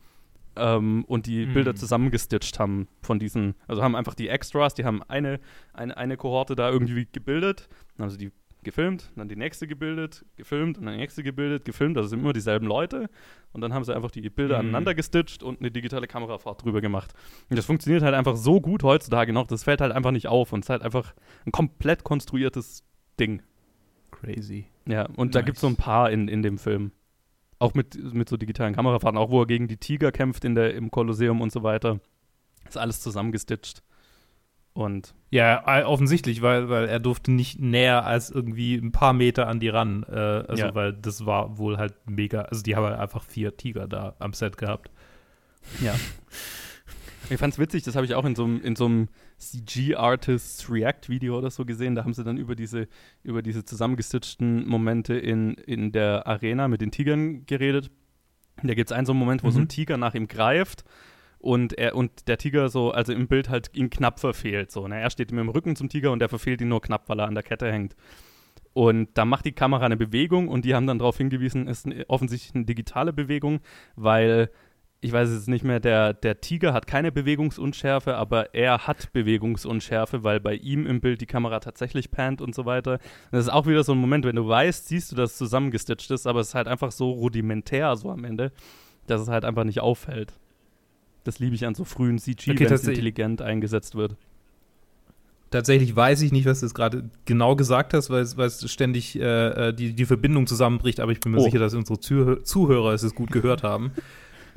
[0.57, 1.55] ähm, und die mhm.
[1.55, 5.40] Bilder zusammengestitcht haben von diesen, also haben einfach die Extras, die haben eine,
[5.72, 8.32] eine, eine Kohorte da irgendwie gebildet, dann haben sie die
[8.62, 12.32] gefilmt, dann die nächste gebildet, gefilmt und dann die nächste gebildet, gefilmt, also sind immer
[12.32, 13.11] dieselben Leute
[13.53, 14.68] und dann haben sie einfach die Bilder mhm.
[14.68, 17.12] aneinander gestitcht und eine digitale Kamerafahrt drüber gemacht.
[17.50, 20.53] Und das funktioniert halt einfach so gut heutzutage noch, das fällt halt einfach nicht auf
[20.53, 22.84] und es ist halt einfach ein komplett konstruiertes
[23.18, 23.42] Ding.
[24.11, 24.66] Crazy.
[24.86, 25.32] Ja, und nice.
[25.32, 26.92] da gibt es so ein paar in, in dem Film.
[27.62, 30.74] Auch mit, mit so digitalen Kamerafahrten, auch wo er gegen die Tiger kämpft in der,
[30.74, 32.00] im Kolosseum und so weiter.
[32.66, 33.84] Ist alles zusammengestitcht.
[34.74, 39.60] Und ja, offensichtlich, weil, weil er durfte nicht näher als irgendwie ein paar Meter an
[39.60, 40.04] die ran.
[40.08, 40.74] Äh, also, ja.
[40.74, 42.42] weil das war wohl halt mega.
[42.42, 44.90] Also, die haben halt einfach vier Tiger da am Set gehabt.
[45.80, 45.94] Ja.
[47.35, 49.09] ich fand's witzig, das habe ich auch in so einem
[49.39, 51.95] CG-Artists React-Video oder so gesehen.
[51.95, 52.89] Da haben sie dann über diese,
[53.22, 57.91] über diese zusammengestitchten Momente in, in der Arena mit den Tigern geredet.
[58.62, 59.53] Da gibt es einen so einen Moment, wo mhm.
[59.53, 59.68] so ein mhm.
[59.68, 60.85] Tiger nach ihm greift
[61.39, 64.70] und er und der Tiger so, also im Bild halt ihn knapp verfehlt.
[64.70, 65.01] So, ne?
[65.01, 67.26] Er steht ihm im Rücken zum Tiger und er verfehlt ihn nur knapp, weil er
[67.26, 67.97] an der Kette hängt.
[68.74, 72.09] Und da macht die Kamera eine Bewegung und die haben dann darauf hingewiesen, es ist
[72.09, 73.61] offensichtlich eine digitale Bewegung,
[73.97, 74.51] weil
[75.05, 80.22] ich weiß es nicht mehr, der, der Tiger hat keine Bewegungsunschärfe, aber er hat Bewegungsunschärfe,
[80.22, 83.00] weil bei ihm im Bild die Kamera tatsächlich pannt und so weiter.
[83.32, 86.09] Das ist auch wieder so ein Moment, wenn du weißt, siehst du, dass es zusammengestitcht
[86.12, 88.53] ist, aber es ist halt einfach so rudimentär so am Ende,
[89.09, 90.34] dass es halt einfach nicht auffällt.
[91.24, 94.16] Das liebe ich an so frühen CG, okay, wenn es intelligent eingesetzt wird.
[95.50, 99.74] Tatsächlich weiß ich nicht, was du gerade genau gesagt hast, weil, es ständig äh, äh,
[99.74, 101.44] die, die Verbindung zusammenbricht, aber ich bin mir oh.
[101.44, 103.90] sicher, dass unsere Zuhör Zuhörer es gut gehört haben.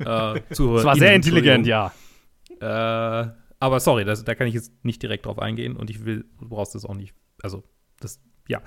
[0.00, 0.78] Äh, Zuhörer.
[0.78, 1.92] Es war sehr intelligent, ja.
[2.60, 6.24] Äh, aber sorry, das, da kann ich jetzt nicht direkt drauf eingehen und ich will,
[6.38, 7.14] du brauchst das auch nicht.
[7.42, 7.64] Also,
[8.00, 8.60] das ja,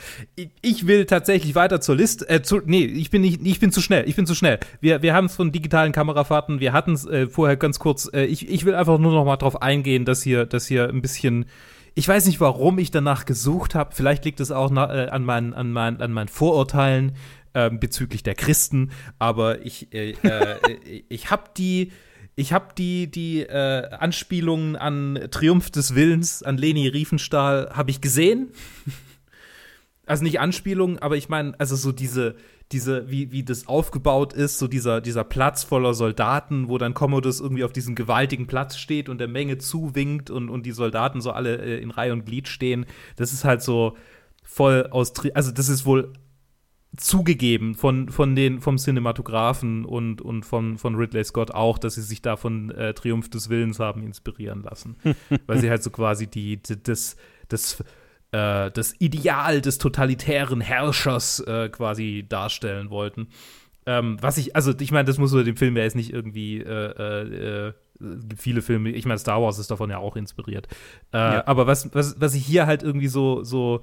[0.62, 2.28] ich will tatsächlich weiter zur Liste.
[2.30, 4.08] Äh, zu, nee, ich bin nicht, ich bin zu schnell.
[4.10, 4.60] Ich bin zu schnell.
[4.82, 6.60] Wir, wir haben es von digitalen Kamerafahrten.
[6.60, 8.10] Wir hatten es äh, vorher ganz kurz.
[8.14, 11.02] Äh, ich, ich will einfach nur noch mal drauf eingehen, dass hier, dass hier ein
[11.02, 11.46] bisschen.
[11.96, 13.96] Ich weiß nicht, warum ich danach gesucht habe.
[13.96, 17.14] Vielleicht liegt es auch nach, äh, an meinen, an meinen, an meinen Vorurteilen
[17.68, 18.92] ähm, bezüglich der Christen.
[19.18, 21.92] Aber ich, äh, äh, ich habe die
[22.36, 28.00] ich habe die, die äh, Anspielungen an Triumph des Willens, an Leni Riefenstahl, habe ich
[28.00, 28.54] gesehen.
[30.06, 32.36] Also nicht Anspielungen, aber ich meine, also so diese,
[32.72, 37.42] diese, wie, wie das aufgebaut ist, so dieser, dieser Platz voller Soldaten, wo dann Commodus
[37.42, 41.32] irgendwie auf diesem gewaltigen Platz steht und der Menge zuwinkt und, und die Soldaten so
[41.32, 42.88] alle äh, in Reihe und Glied stehen.
[43.18, 43.98] Das ist halt so
[44.44, 46.14] voll aus, also das ist wohl
[46.98, 52.02] zugegeben von, von den, vom Cinematografen und, und von, von Ridley Scott auch, dass sie
[52.02, 54.96] sich da von äh, Triumph des Willens haben inspirieren lassen.
[55.48, 57.16] Weil sie halt so quasi die, die das,
[57.48, 57.84] das
[58.32, 63.28] äh, das Ideal des totalitären Herrschers äh, quasi darstellen wollten.
[63.86, 66.60] Ähm, was ich, also ich meine, das muss so dem Film ja jetzt nicht irgendwie
[66.60, 67.74] äh, äh, äh
[68.38, 70.70] viele Filme, ich meine, Star Wars ist davon ja auch inspiriert.
[71.14, 71.46] Ja.
[71.46, 73.82] Aber was, was, was ich hier halt irgendwie so, so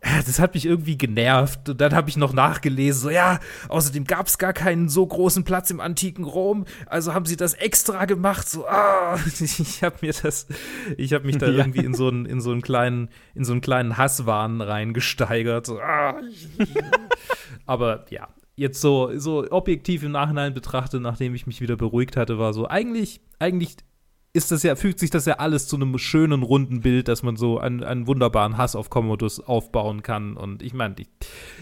[0.00, 1.68] das hat mich irgendwie genervt.
[1.68, 5.44] Und dann habe ich noch nachgelesen, so ja, außerdem gab es gar keinen so großen
[5.44, 8.48] Platz im antiken Rom, also haben sie das extra gemacht.
[8.48, 10.46] So, ah, ich habe mir das,
[10.96, 11.58] ich habe mich da ja.
[11.58, 15.66] irgendwie in so einen, in so einen kleinen, in so einen kleinen Hasswahn reingesteigert.
[15.66, 16.20] So, ah.
[17.66, 22.38] Aber ja, jetzt so, so objektiv im Nachhinein betrachtet, nachdem ich mich wieder beruhigt hatte,
[22.38, 23.76] war so, eigentlich, eigentlich
[24.38, 27.36] ist das ja, fügt sich das ja alles zu einem schönen, runden Bild, dass man
[27.36, 30.36] so einen, einen wunderbaren Hass auf Commodus aufbauen kann.
[30.36, 31.08] Und ich meine, ich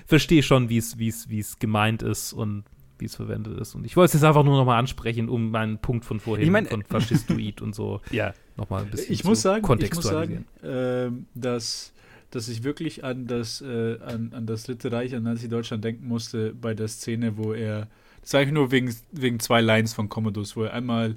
[0.06, 2.64] verstehe schon, wie es, wie es, wie es gemeint ist und
[2.98, 3.74] wie es verwendet ist.
[3.74, 6.50] Und ich wollte es jetzt einfach nur nochmal ansprechen, um meinen Punkt von vorhin, ich
[6.50, 8.34] mein, von Faschistoid und so, ja.
[8.56, 10.46] nochmal ein bisschen ich muss sagen, kontextualisieren.
[10.56, 11.92] Ich muss sagen, äh, dass,
[12.30, 16.54] dass ich wirklich an das, äh, an, an das Dritte Reich, an Nazi-Deutschland denken musste,
[16.54, 17.88] bei der Szene, wo er,
[18.20, 21.16] das sage ich nur wegen, wegen zwei Lines von Commodus, wo er einmal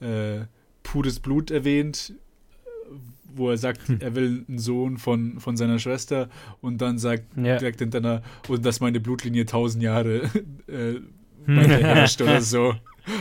[0.00, 0.42] äh,
[0.82, 2.14] pures Blut erwähnt,
[3.34, 3.98] wo er sagt, hm.
[4.00, 6.28] er will einen Sohn von, von seiner Schwester
[6.60, 7.56] und dann sagt ja.
[7.56, 10.30] direkt hinterher, und dass meine Blutlinie tausend Jahre
[10.66, 11.00] äh,
[11.46, 12.74] herrscht oder so.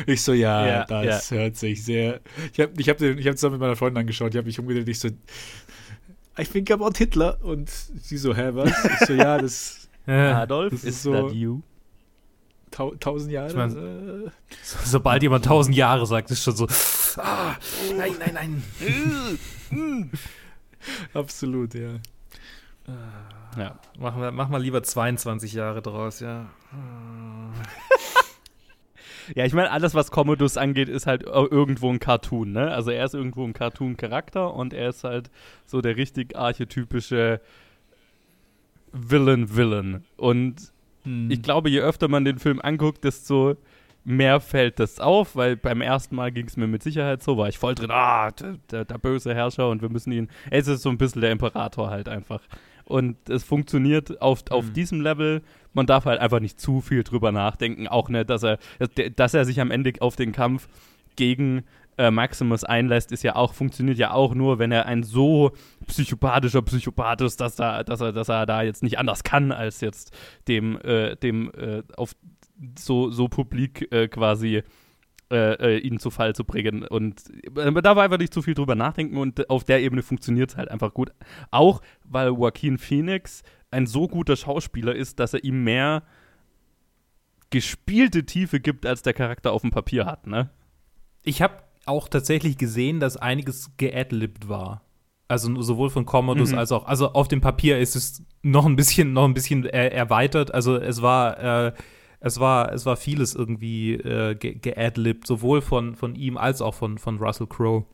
[0.05, 1.37] Ich so, ja, ja das ja.
[1.37, 2.19] hört sich sehr.
[2.53, 4.87] Ich habe ich hab, ich hab zusammen mit meiner Freundin angeschaut, ich habe mich umgedreht,
[4.87, 5.09] ich so,
[6.39, 7.37] I think about Hitler.
[7.43, 8.69] Und sie so, hä, was?
[8.69, 9.89] Ich so, ja, das.
[10.05, 11.61] Adolf, das ist so, you?
[12.71, 13.49] Tausend Jahre.
[13.49, 14.29] Ich mein, äh.
[14.63, 16.67] sobald jemand tausend Jahre sagt, ist schon so,
[17.17, 17.55] ah,
[17.97, 18.63] nein, nein,
[19.69, 20.09] nein.
[21.13, 21.99] Absolut, ja.
[23.57, 26.49] Ja, mach mal, mach mal lieber 22 Jahre draus, ja.
[29.35, 32.71] Ja, ich meine, alles, was Commodus angeht, ist halt irgendwo ein Cartoon, ne?
[32.71, 35.29] Also er ist irgendwo ein Cartoon-Charakter und er ist halt
[35.65, 37.39] so der richtig archetypische
[38.91, 40.03] Villain-Villain.
[40.17, 40.73] Und
[41.03, 41.31] hm.
[41.31, 43.55] Ich glaube, je öfter man den Film anguckt, desto
[44.03, 47.49] mehr fällt das auf, weil beim ersten Mal ging es mir mit Sicherheit so, war
[47.49, 50.81] ich voll drin, ah, der, der, der, böse Herrscher und wir müssen ihn, es ist
[50.81, 52.41] so ein bisschen der Imperator halt einfach.
[52.85, 54.73] Und es funktioniert auf, auf hm.
[54.73, 55.41] diesem Level,
[55.73, 58.57] man darf halt einfach nicht zu viel drüber nachdenken, auch nicht, dass er,
[59.15, 60.67] dass er sich am Ende auf den Kampf
[61.15, 61.63] gegen
[62.01, 65.51] äh, Maximus einlässt, ist ja auch, funktioniert ja auch nur, wenn er ein so
[65.85, 69.81] psychopathischer Psychopath ist, dass er, dass er, dass er da jetzt nicht anders kann, als
[69.81, 70.11] jetzt
[70.47, 72.15] dem, äh, dem äh, auf
[72.77, 74.63] so, so publik äh, quasi
[75.31, 76.83] äh, ihn zu Fall zu bringen.
[76.85, 77.23] Und
[77.53, 80.71] man darf einfach nicht zu viel drüber nachdenken und auf der Ebene funktioniert es halt
[80.71, 81.11] einfach gut.
[81.51, 86.03] Auch weil Joaquin Phoenix ein so guter Schauspieler ist, dass er ihm mehr
[87.51, 90.49] gespielte Tiefe gibt, als der Charakter auf dem Papier hat, ne?
[91.23, 94.83] Ich habe auch tatsächlich gesehen, dass einiges geadlibbed war.
[95.27, 96.57] Also sowohl von Commodus mhm.
[96.57, 99.93] als auch, also auf dem Papier ist es noch ein bisschen, noch ein bisschen er
[99.93, 100.53] erweitert.
[100.53, 101.73] Also es war, äh,
[102.19, 106.97] es war, es war vieles irgendwie äh, geadlibbed, sowohl von, von ihm als auch von,
[106.97, 107.85] von Russell Crowe.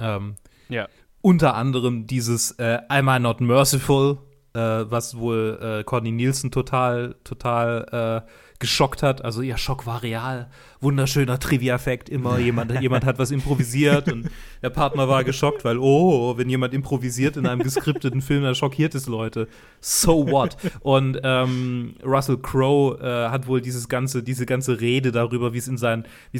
[0.00, 0.34] Ähm,
[0.68, 0.88] ja.
[1.20, 4.18] Unter anderem dieses äh, Am I Not Merciful,
[4.52, 8.30] äh, was wohl äh, Courtney Nielsen total, total äh,
[8.64, 9.22] geschockt hat.
[9.22, 10.48] Also ihr Schock war real.
[10.80, 12.08] Wunderschöner Trivia-Fact.
[12.08, 14.30] Immer jemand, jemand hat was improvisiert und
[14.62, 18.94] der Partner war geschockt, weil, oh, wenn jemand improvisiert in einem geskripteten Film, dann schockiert
[18.94, 19.48] es Leute.
[19.82, 20.56] So what?
[20.80, 25.68] Und ähm, Russell Crowe äh, hat wohl dieses ganze, diese ganze Rede darüber, wie es
[25.68, 26.38] in seinen, wie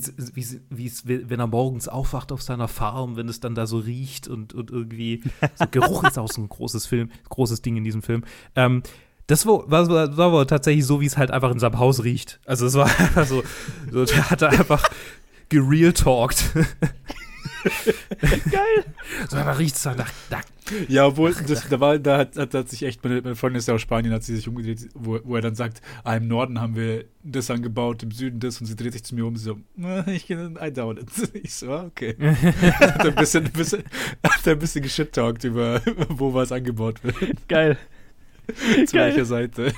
[0.86, 4.54] es, wenn er morgens aufwacht auf seiner Farm, wenn es dann da so riecht und,
[4.54, 5.22] und irgendwie
[5.56, 8.24] so Geruch ist auch so ein großes Film, großes Ding in diesem Film.
[8.56, 8.82] Ähm,
[9.26, 12.40] das war, war, war, war tatsächlich so, wie es halt einfach in seinem Haus riecht.
[12.44, 13.42] Also es war einfach so,
[13.90, 14.88] so der hat einfach
[15.48, 16.44] gereal-talked.
[18.50, 18.84] Geil.
[19.28, 20.44] So, da riecht es nach, nach
[20.88, 23.68] ja, obwohl, das, da, war, da hat, hat, hat sich echt, meine, meine Freundin ist
[23.68, 26.60] ja aus Spanien, hat sie sich umgedreht, wo, wo er dann sagt, ah, im Norden
[26.60, 29.58] haben wir das angebaut, im Süden das, und sie dreht sich zu mir um, so,
[30.06, 31.08] ich I doubt it.
[31.42, 32.16] Ich so, ah, okay.
[32.18, 33.84] hat ein bisschen, bisschen,
[34.22, 37.46] hat ein bisschen geschittalkt über, wo was angebaut wird.
[37.48, 37.78] Geil.
[38.86, 39.72] Zu welcher Seite?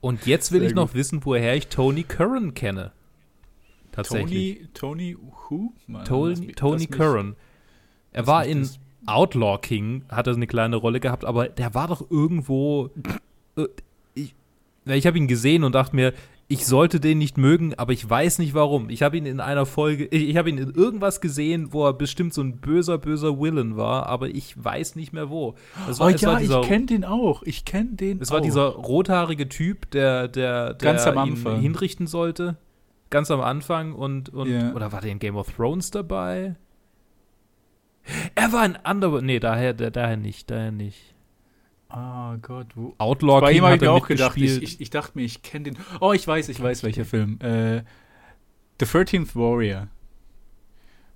[0.00, 2.92] Und jetzt will Sehr ich noch wissen, woher ich Tony Curran kenne.
[3.92, 4.68] Tatsächlich.
[4.72, 5.16] Tony, Tony
[5.48, 5.72] who?
[5.86, 7.36] Mann, Tony, Tony Curran.
[8.12, 8.68] Er war in
[9.06, 12.90] Outlaw King, hat er eine kleine Rolle gehabt, aber der war doch irgendwo.
[13.56, 13.66] Äh,
[14.14, 14.34] ich,
[14.86, 16.14] ich habe ihn gesehen und dachte mir,
[16.50, 18.90] ich sollte den nicht mögen, aber ich weiß nicht warum.
[18.90, 21.92] Ich habe ihn in einer Folge, ich, ich habe ihn in irgendwas gesehen, wo er
[21.92, 25.54] bestimmt so ein böser, böser Villain war, aber ich weiß nicht mehr wo.
[25.86, 27.44] Das war, oh ja, dieser, ich kenne den auch.
[27.44, 31.54] Ich kenne den Es war dieser rothaarige Typ, der, der, der Ganz am Anfang.
[31.54, 32.56] ihn hinrichten sollte.
[33.10, 34.74] Ganz am Anfang und, und yeah.
[34.74, 36.56] oder war der in Game of Thrones dabei?
[38.34, 39.24] Er war in Underworld.
[39.24, 41.09] Nee, daher, daher nicht, daher nicht.
[41.90, 42.94] Ah oh Gott, wo?
[42.98, 44.36] Outlaw Bei King hat er auch gedacht.
[44.36, 45.78] Ich, ich, ich, dachte mir, ich kenne den.
[46.00, 47.38] Oh, ich weiß, ich weiß, welcher Film.
[47.40, 47.82] Äh,
[48.78, 49.88] The 13th Warrior.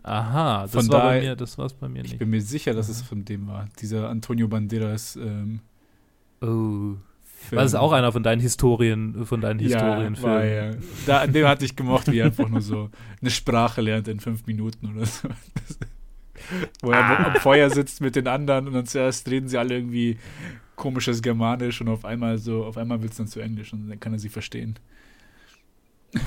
[0.02, 2.12] Aha, das von war da, bei mir, das war's bei mir nicht.
[2.12, 3.68] Ich bin mir sicher, dass es von dem war.
[3.80, 5.16] Dieser Antonio Banderas.
[5.16, 5.60] Ähm,
[6.42, 6.96] oh.
[7.44, 7.58] Film.
[7.58, 10.48] War das auch einer von deinen Historien, von deinen Historienfilmen?
[10.48, 10.74] Ja, ja.
[11.06, 14.18] Da, an dem hatte ich gemocht, wie er einfach nur so eine Sprache lernt in
[14.18, 15.28] fünf Minuten oder so.
[16.82, 17.24] Wo er ah.
[17.26, 20.18] am Feuer sitzt mit den anderen und dann zuerst reden sie alle irgendwie
[20.76, 24.00] komisches Germanisch und auf einmal so, auf einmal wird es dann zu Englisch und dann
[24.00, 24.78] kann er sie verstehen.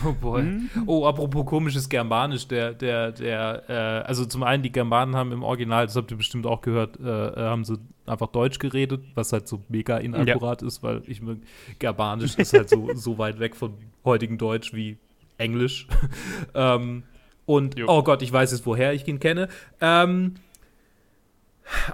[0.05, 0.43] Oh boy.
[0.43, 0.69] Mhm.
[0.85, 5.43] Oh, apropos komisches Germanisch, der, der, der, äh, also zum einen, die Germanen haben im
[5.43, 9.31] Original, das habt ihr bestimmt auch gehört, äh, äh haben sie einfach Deutsch geredet, was
[9.31, 10.67] halt so mega inakkurat ja.
[10.67, 11.37] ist, weil ich mir
[11.79, 13.73] Germanisch ist halt so, so weit weg von
[14.03, 14.97] heutigen Deutsch wie
[15.37, 15.87] Englisch.
[16.53, 17.03] ähm,
[17.45, 17.87] und, jo.
[17.87, 19.47] oh Gott, ich weiß jetzt, woher ich ihn kenne.
[19.79, 20.33] Ähm,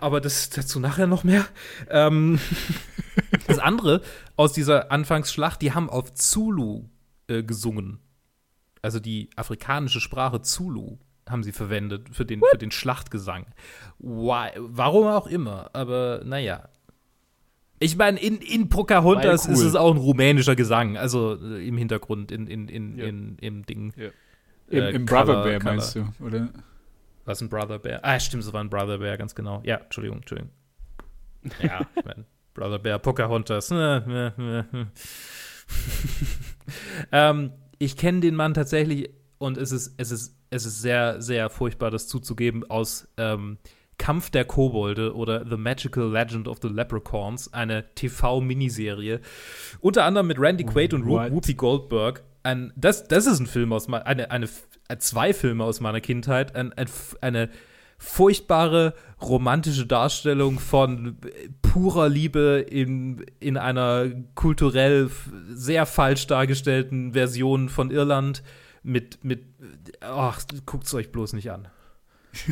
[0.01, 1.45] aber das dazu nachher noch mehr.
[1.89, 2.39] Ähm,
[3.47, 4.01] das andere
[4.35, 6.85] aus dieser Anfangsschlacht, die haben auf Zulu
[7.27, 7.99] äh, gesungen.
[8.81, 10.97] Also die afrikanische Sprache Zulu
[11.29, 13.45] haben sie verwendet für den, für den Schlachtgesang.
[13.99, 14.51] Why?
[14.57, 16.67] Warum auch immer, aber naja.
[17.79, 19.53] Ich meine, in, in Pocahontas cool.
[19.53, 23.05] ist es auch ein rumänischer Gesang, also äh, im Hintergrund, in, in, in, ja.
[23.05, 23.93] in, im Ding.
[23.95, 24.09] Ja.
[24.69, 26.49] Im, äh, im Brother Bear meinst du, oder?
[27.25, 27.99] Was ein Brother Bear?
[28.03, 29.61] Ah, stimmt, es war ein Brother Bear, ganz genau.
[29.63, 30.51] Ja, Entschuldigung, Entschuldigung.
[31.61, 33.71] Ja, ich meine, Brother Bear, Pocahontas.
[37.11, 41.49] ähm, ich kenne den Mann tatsächlich und es ist, es ist, es ist sehr, sehr
[41.49, 43.57] furchtbar, das zuzugeben, aus ähm,
[43.97, 49.21] Kampf der Kobolde oder The Magical Legend of the Leprechauns, eine TV-Miniserie.
[49.79, 51.05] Unter anderem mit Randy Quaid und?
[51.05, 52.23] Whoopi Goldberg.
[52.43, 54.49] Ein, das, das ist ein Film aus eine, eine,
[54.99, 56.55] zwei Filme aus meiner Kindheit.
[56.55, 56.87] Ein, ein,
[57.21, 57.49] eine
[57.97, 61.17] furchtbare romantische Darstellung von
[61.61, 65.09] purer Liebe in, in einer kulturell
[65.49, 68.43] sehr falsch dargestellten Version von Irland
[68.83, 69.45] mit, mit
[70.01, 71.67] ach, guckt's euch bloß nicht an.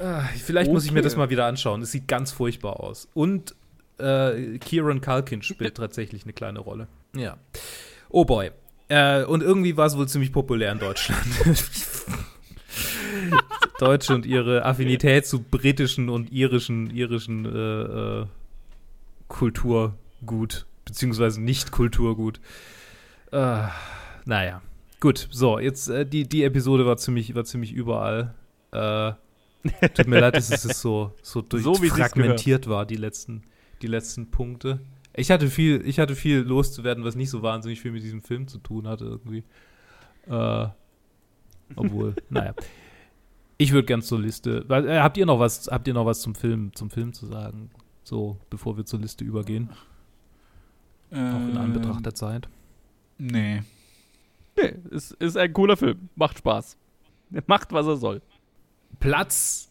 [0.00, 0.74] Ah, vielleicht okay.
[0.74, 1.82] muss ich mir das mal wieder anschauen.
[1.82, 3.08] Es sieht ganz furchtbar aus.
[3.14, 3.56] Und
[3.98, 6.86] äh, Kieran Culkin spielt tatsächlich eine kleine Rolle.
[7.16, 7.36] Ja.
[8.08, 8.52] Oh boy.
[8.88, 11.20] Äh, und irgendwie war es wohl ziemlich populär in Deutschland.
[13.78, 18.26] Deutsche und ihre Affinität zu britischen und irischen, irischen äh, äh,
[19.28, 22.40] Kulturgut, beziehungsweise nicht Kulturgut.
[23.30, 23.68] Äh,
[24.24, 24.62] naja,
[25.00, 25.28] gut.
[25.30, 28.34] So, jetzt äh, die, die Episode war ziemlich, war ziemlich überall.
[28.72, 29.12] Äh,
[29.94, 33.42] tut mir leid, dass es so, so, durch So, fragmentiert war, die letzten,
[33.82, 34.80] die letzten Punkte.
[35.18, 38.46] Ich hatte viel, ich hatte viel loszuwerden, was nicht so wahnsinnig viel mit diesem Film
[38.46, 39.42] zu tun hatte, irgendwie.
[40.28, 40.68] Äh,
[41.74, 42.54] obwohl, naja.
[43.56, 44.64] Ich würde gern zur Liste.
[44.68, 47.70] Äh, habt ihr noch was, habt ihr noch was zum Film, zum Film zu sagen?
[48.04, 49.70] So, bevor wir zur Liste übergehen,
[51.10, 52.48] auch in Ähm, Anbetracht der Zeit.
[53.18, 53.62] Nee.
[54.56, 56.08] Nee, ist, ist ein cooler Film.
[56.14, 56.76] Macht Spaß.
[57.32, 58.22] Er macht, was er soll.
[59.00, 59.70] Platz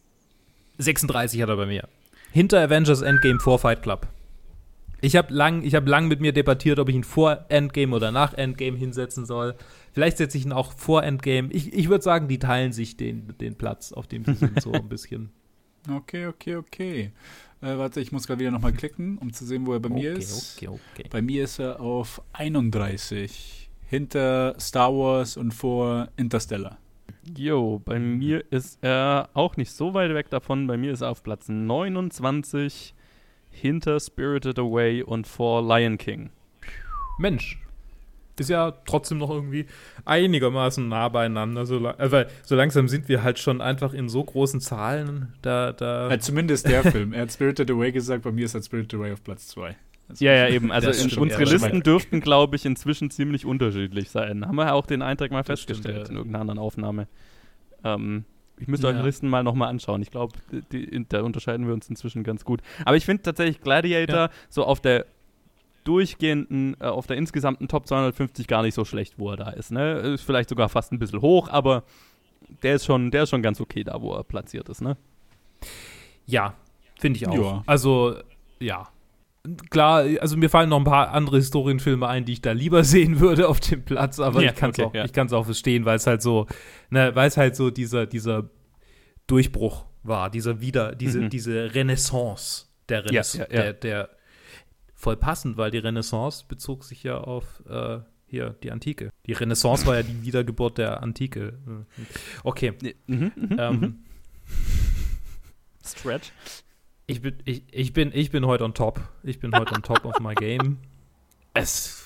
[0.78, 1.88] 36 hat er bei mir.
[2.32, 4.08] Hinter Avengers Endgame vor Fight Club.
[5.02, 8.12] Ich habe lang, ich hab lang mit mir debattiert, ob ich ihn vor Endgame oder
[8.12, 9.56] nach Endgame hinsetzen soll.
[9.94, 11.50] Vielleicht setze ich ihn auch vor Endgame.
[11.52, 14.72] Ich, ich würde sagen, die teilen sich den, den Platz, auf dem sie sind, so
[14.72, 15.30] ein bisschen.
[15.90, 17.12] Okay, okay, okay.
[17.62, 20.12] Äh, warte, ich muss gerade wieder nochmal klicken, um zu sehen, wo er bei mir
[20.12, 20.58] okay, ist.
[20.58, 21.08] okay, okay.
[21.10, 23.70] Bei mir ist er auf 31.
[23.86, 26.78] Hinter Star Wars und vor Interstellar.
[27.38, 30.68] Jo, bei mir ist er auch nicht so weit weg davon.
[30.68, 32.94] Bei mir ist er auf Platz 29
[33.60, 36.30] hinter Spirited Away und vor Lion King.
[37.18, 37.60] Mensch,
[38.40, 39.66] ist ja trotzdem noch irgendwie
[40.06, 41.66] einigermaßen nah beieinander.
[41.66, 45.34] So, äh, weil so langsam sind wir halt schon einfach in so großen Zahlen.
[45.42, 47.14] Da, da Äh, zumindest der Film.
[47.14, 49.76] Er hat Spirited Away gesagt, bei mir ist halt Spirited Away auf Platz 2.
[50.20, 50.72] Ja, ja, eben.
[50.72, 51.88] Also in, stimmt, unsere ja, Listen stimmt.
[51.88, 54.46] dürften, glaube ich, inzwischen ziemlich unterschiedlich sein.
[54.46, 56.12] Haben wir ja auch den Eintrag mal Das stimmt, festgestellt ja.
[56.12, 57.08] in irgendeiner anderen Aufnahme.
[57.84, 58.26] Ähm,
[58.60, 58.94] ich müsste Ja.
[58.94, 60.02] eure Listen mal nochmal anschauen.
[60.02, 60.34] Ich glaube,
[61.10, 62.62] da unterscheiden wir uns inzwischen ganz gut.
[62.86, 64.30] Aber ich finde tatsächlich Gladiator Ja.
[64.50, 65.06] so auf der
[65.84, 69.72] durchgehenden, äh, auf der insgesamten Top 250 gar nicht so schlecht, wo er da ist.
[69.72, 69.94] Ne?
[70.00, 71.84] Ist vielleicht sogar fast ein bisschen hoch, aber
[72.64, 74.82] der ist schon, der ist schon ganz okay da, wo er platziert ist.
[74.82, 74.98] Ne?
[76.26, 76.56] Ja,
[77.00, 77.36] finde ich auch.
[77.36, 77.64] Ja.
[77.66, 78.16] Also,
[78.60, 78.90] ja.
[79.70, 83.20] Klar, also mir fallen noch ein paar andere Historienfilme ein, die ich da lieber sehen
[83.20, 85.06] würde auf dem Platz, aber Ja, ich kann es okay, auch, ja.
[85.06, 86.48] ich kann's auch verstehen, weil es halt so,
[86.90, 88.50] ne, weil es halt so dieser, dieser
[89.28, 91.30] Durchbruch war, dieser wieder, diese, Mhm.
[91.30, 93.64] diese Renaissance der Renaissance, ja, ja.
[93.64, 94.10] Der, der
[94.96, 99.10] voll passend, weil die Renaissance bezog sich ja auf äh, hier die Antike.
[99.26, 101.58] Die Renaissance war ja die Wiedergeburt der Antike.
[102.44, 102.74] Okay.
[103.08, 103.96] Mhm, mhm, Ähm, mhm.
[105.86, 106.32] Stretch.
[107.10, 109.00] Ich bin, ich, ich, bin, ich bin heute on top.
[109.24, 110.78] Ich bin heute on top of my game.
[111.54, 112.04] Es,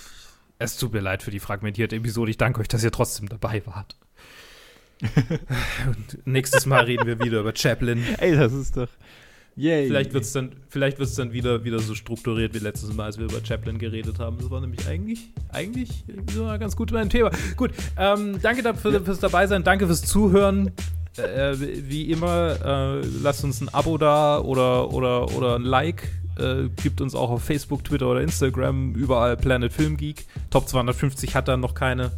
[0.59, 2.31] es tut mir leid für die fragmentierte Episode.
[2.31, 3.97] Ich danke euch, dass ihr trotzdem dabei wart.
[5.01, 8.01] Und nächstes Mal reden wir wieder über Chaplin.
[8.19, 8.87] Ey, das ist doch.
[9.57, 9.87] Yay.
[9.87, 13.17] Vielleicht wird es dann, vielleicht wird's dann wieder, wieder so strukturiert wie letztes Mal, als
[13.17, 14.37] wir über Chaplin geredet haben.
[14.37, 17.31] Das war nämlich eigentlich, eigentlich so ganz gut mein Thema.
[17.57, 19.65] Gut, ähm, danke dafür, fürs dabei sein.
[19.65, 20.71] Danke fürs Zuhören.
[21.17, 26.09] Äh, wie immer, äh, lasst uns ein Abo da oder, oder, oder ein Like.
[26.39, 30.25] Äh, gibt uns auch auf Facebook, Twitter oder Instagram überall Planet Film Geek.
[30.49, 32.11] Top 250 hat da noch keine,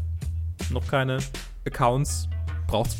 [0.69, 1.17] noch keine
[1.65, 2.27] Accounts.
[2.67, 2.91] Braucht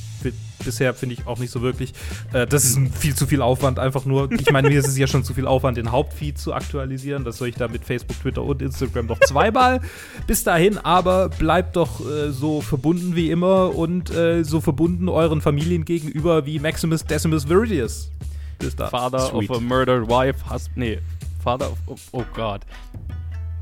[0.64, 1.94] bisher, finde ich, auch nicht so wirklich.
[2.32, 4.32] Äh, das ist viel zu viel Aufwand, einfach nur.
[4.32, 7.24] Ich meine, mir ist es ja schon zu viel Aufwand, den Hauptfeed zu aktualisieren.
[7.24, 9.82] Das soll ich da mit Facebook, Twitter und Instagram doch zweimal.
[10.28, 15.42] Bis dahin, aber bleibt doch äh, so verbunden wie immer und äh, so verbunden euren
[15.42, 18.12] Familien gegenüber wie Maximus Decimus Viridius.
[18.60, 18.88] Bis da.
[18.88, 19.50] Father Sweet.
[19.50, 20.70] of a murdered wife has.
[20.76, 21.00] Nee,
[21.44, 21.78] Father of.
[21.88, 22.62] of oh Gott.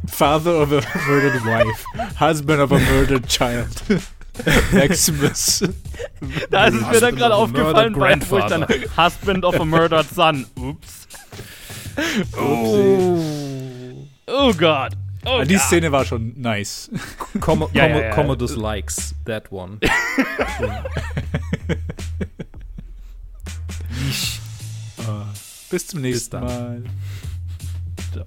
[0.08, 1.86] Father of a murdered wife.
[2.20, 3.70] Husband of a murdered child.
[4.72, 5.64] Maximus.
[6.50, 8.66] Da ist es mir Husband dann gerade of a aufgefallen, murdered weil wo ich dann
[8.98, 10.46] Husband of a murdered son.
[10.56, 11.08] Ups.
[12.38, 13.20] Oh.
[14.28, 14.94] Oh Gott.
[15.26, 15.58] Oh Ah, die.
[15.58, 16.90] Szene war schon nice.
[17.40, 18.16] Com Ja, Com ja, ja.
[18.16, 19.80] Commodus likes that one.
[25.08, 25.26] Ah,
[25.70, 26.44] Bis zum nächsten dann.
[26.46, 26.84] Mal.
[28.14, 28.26] Ciao.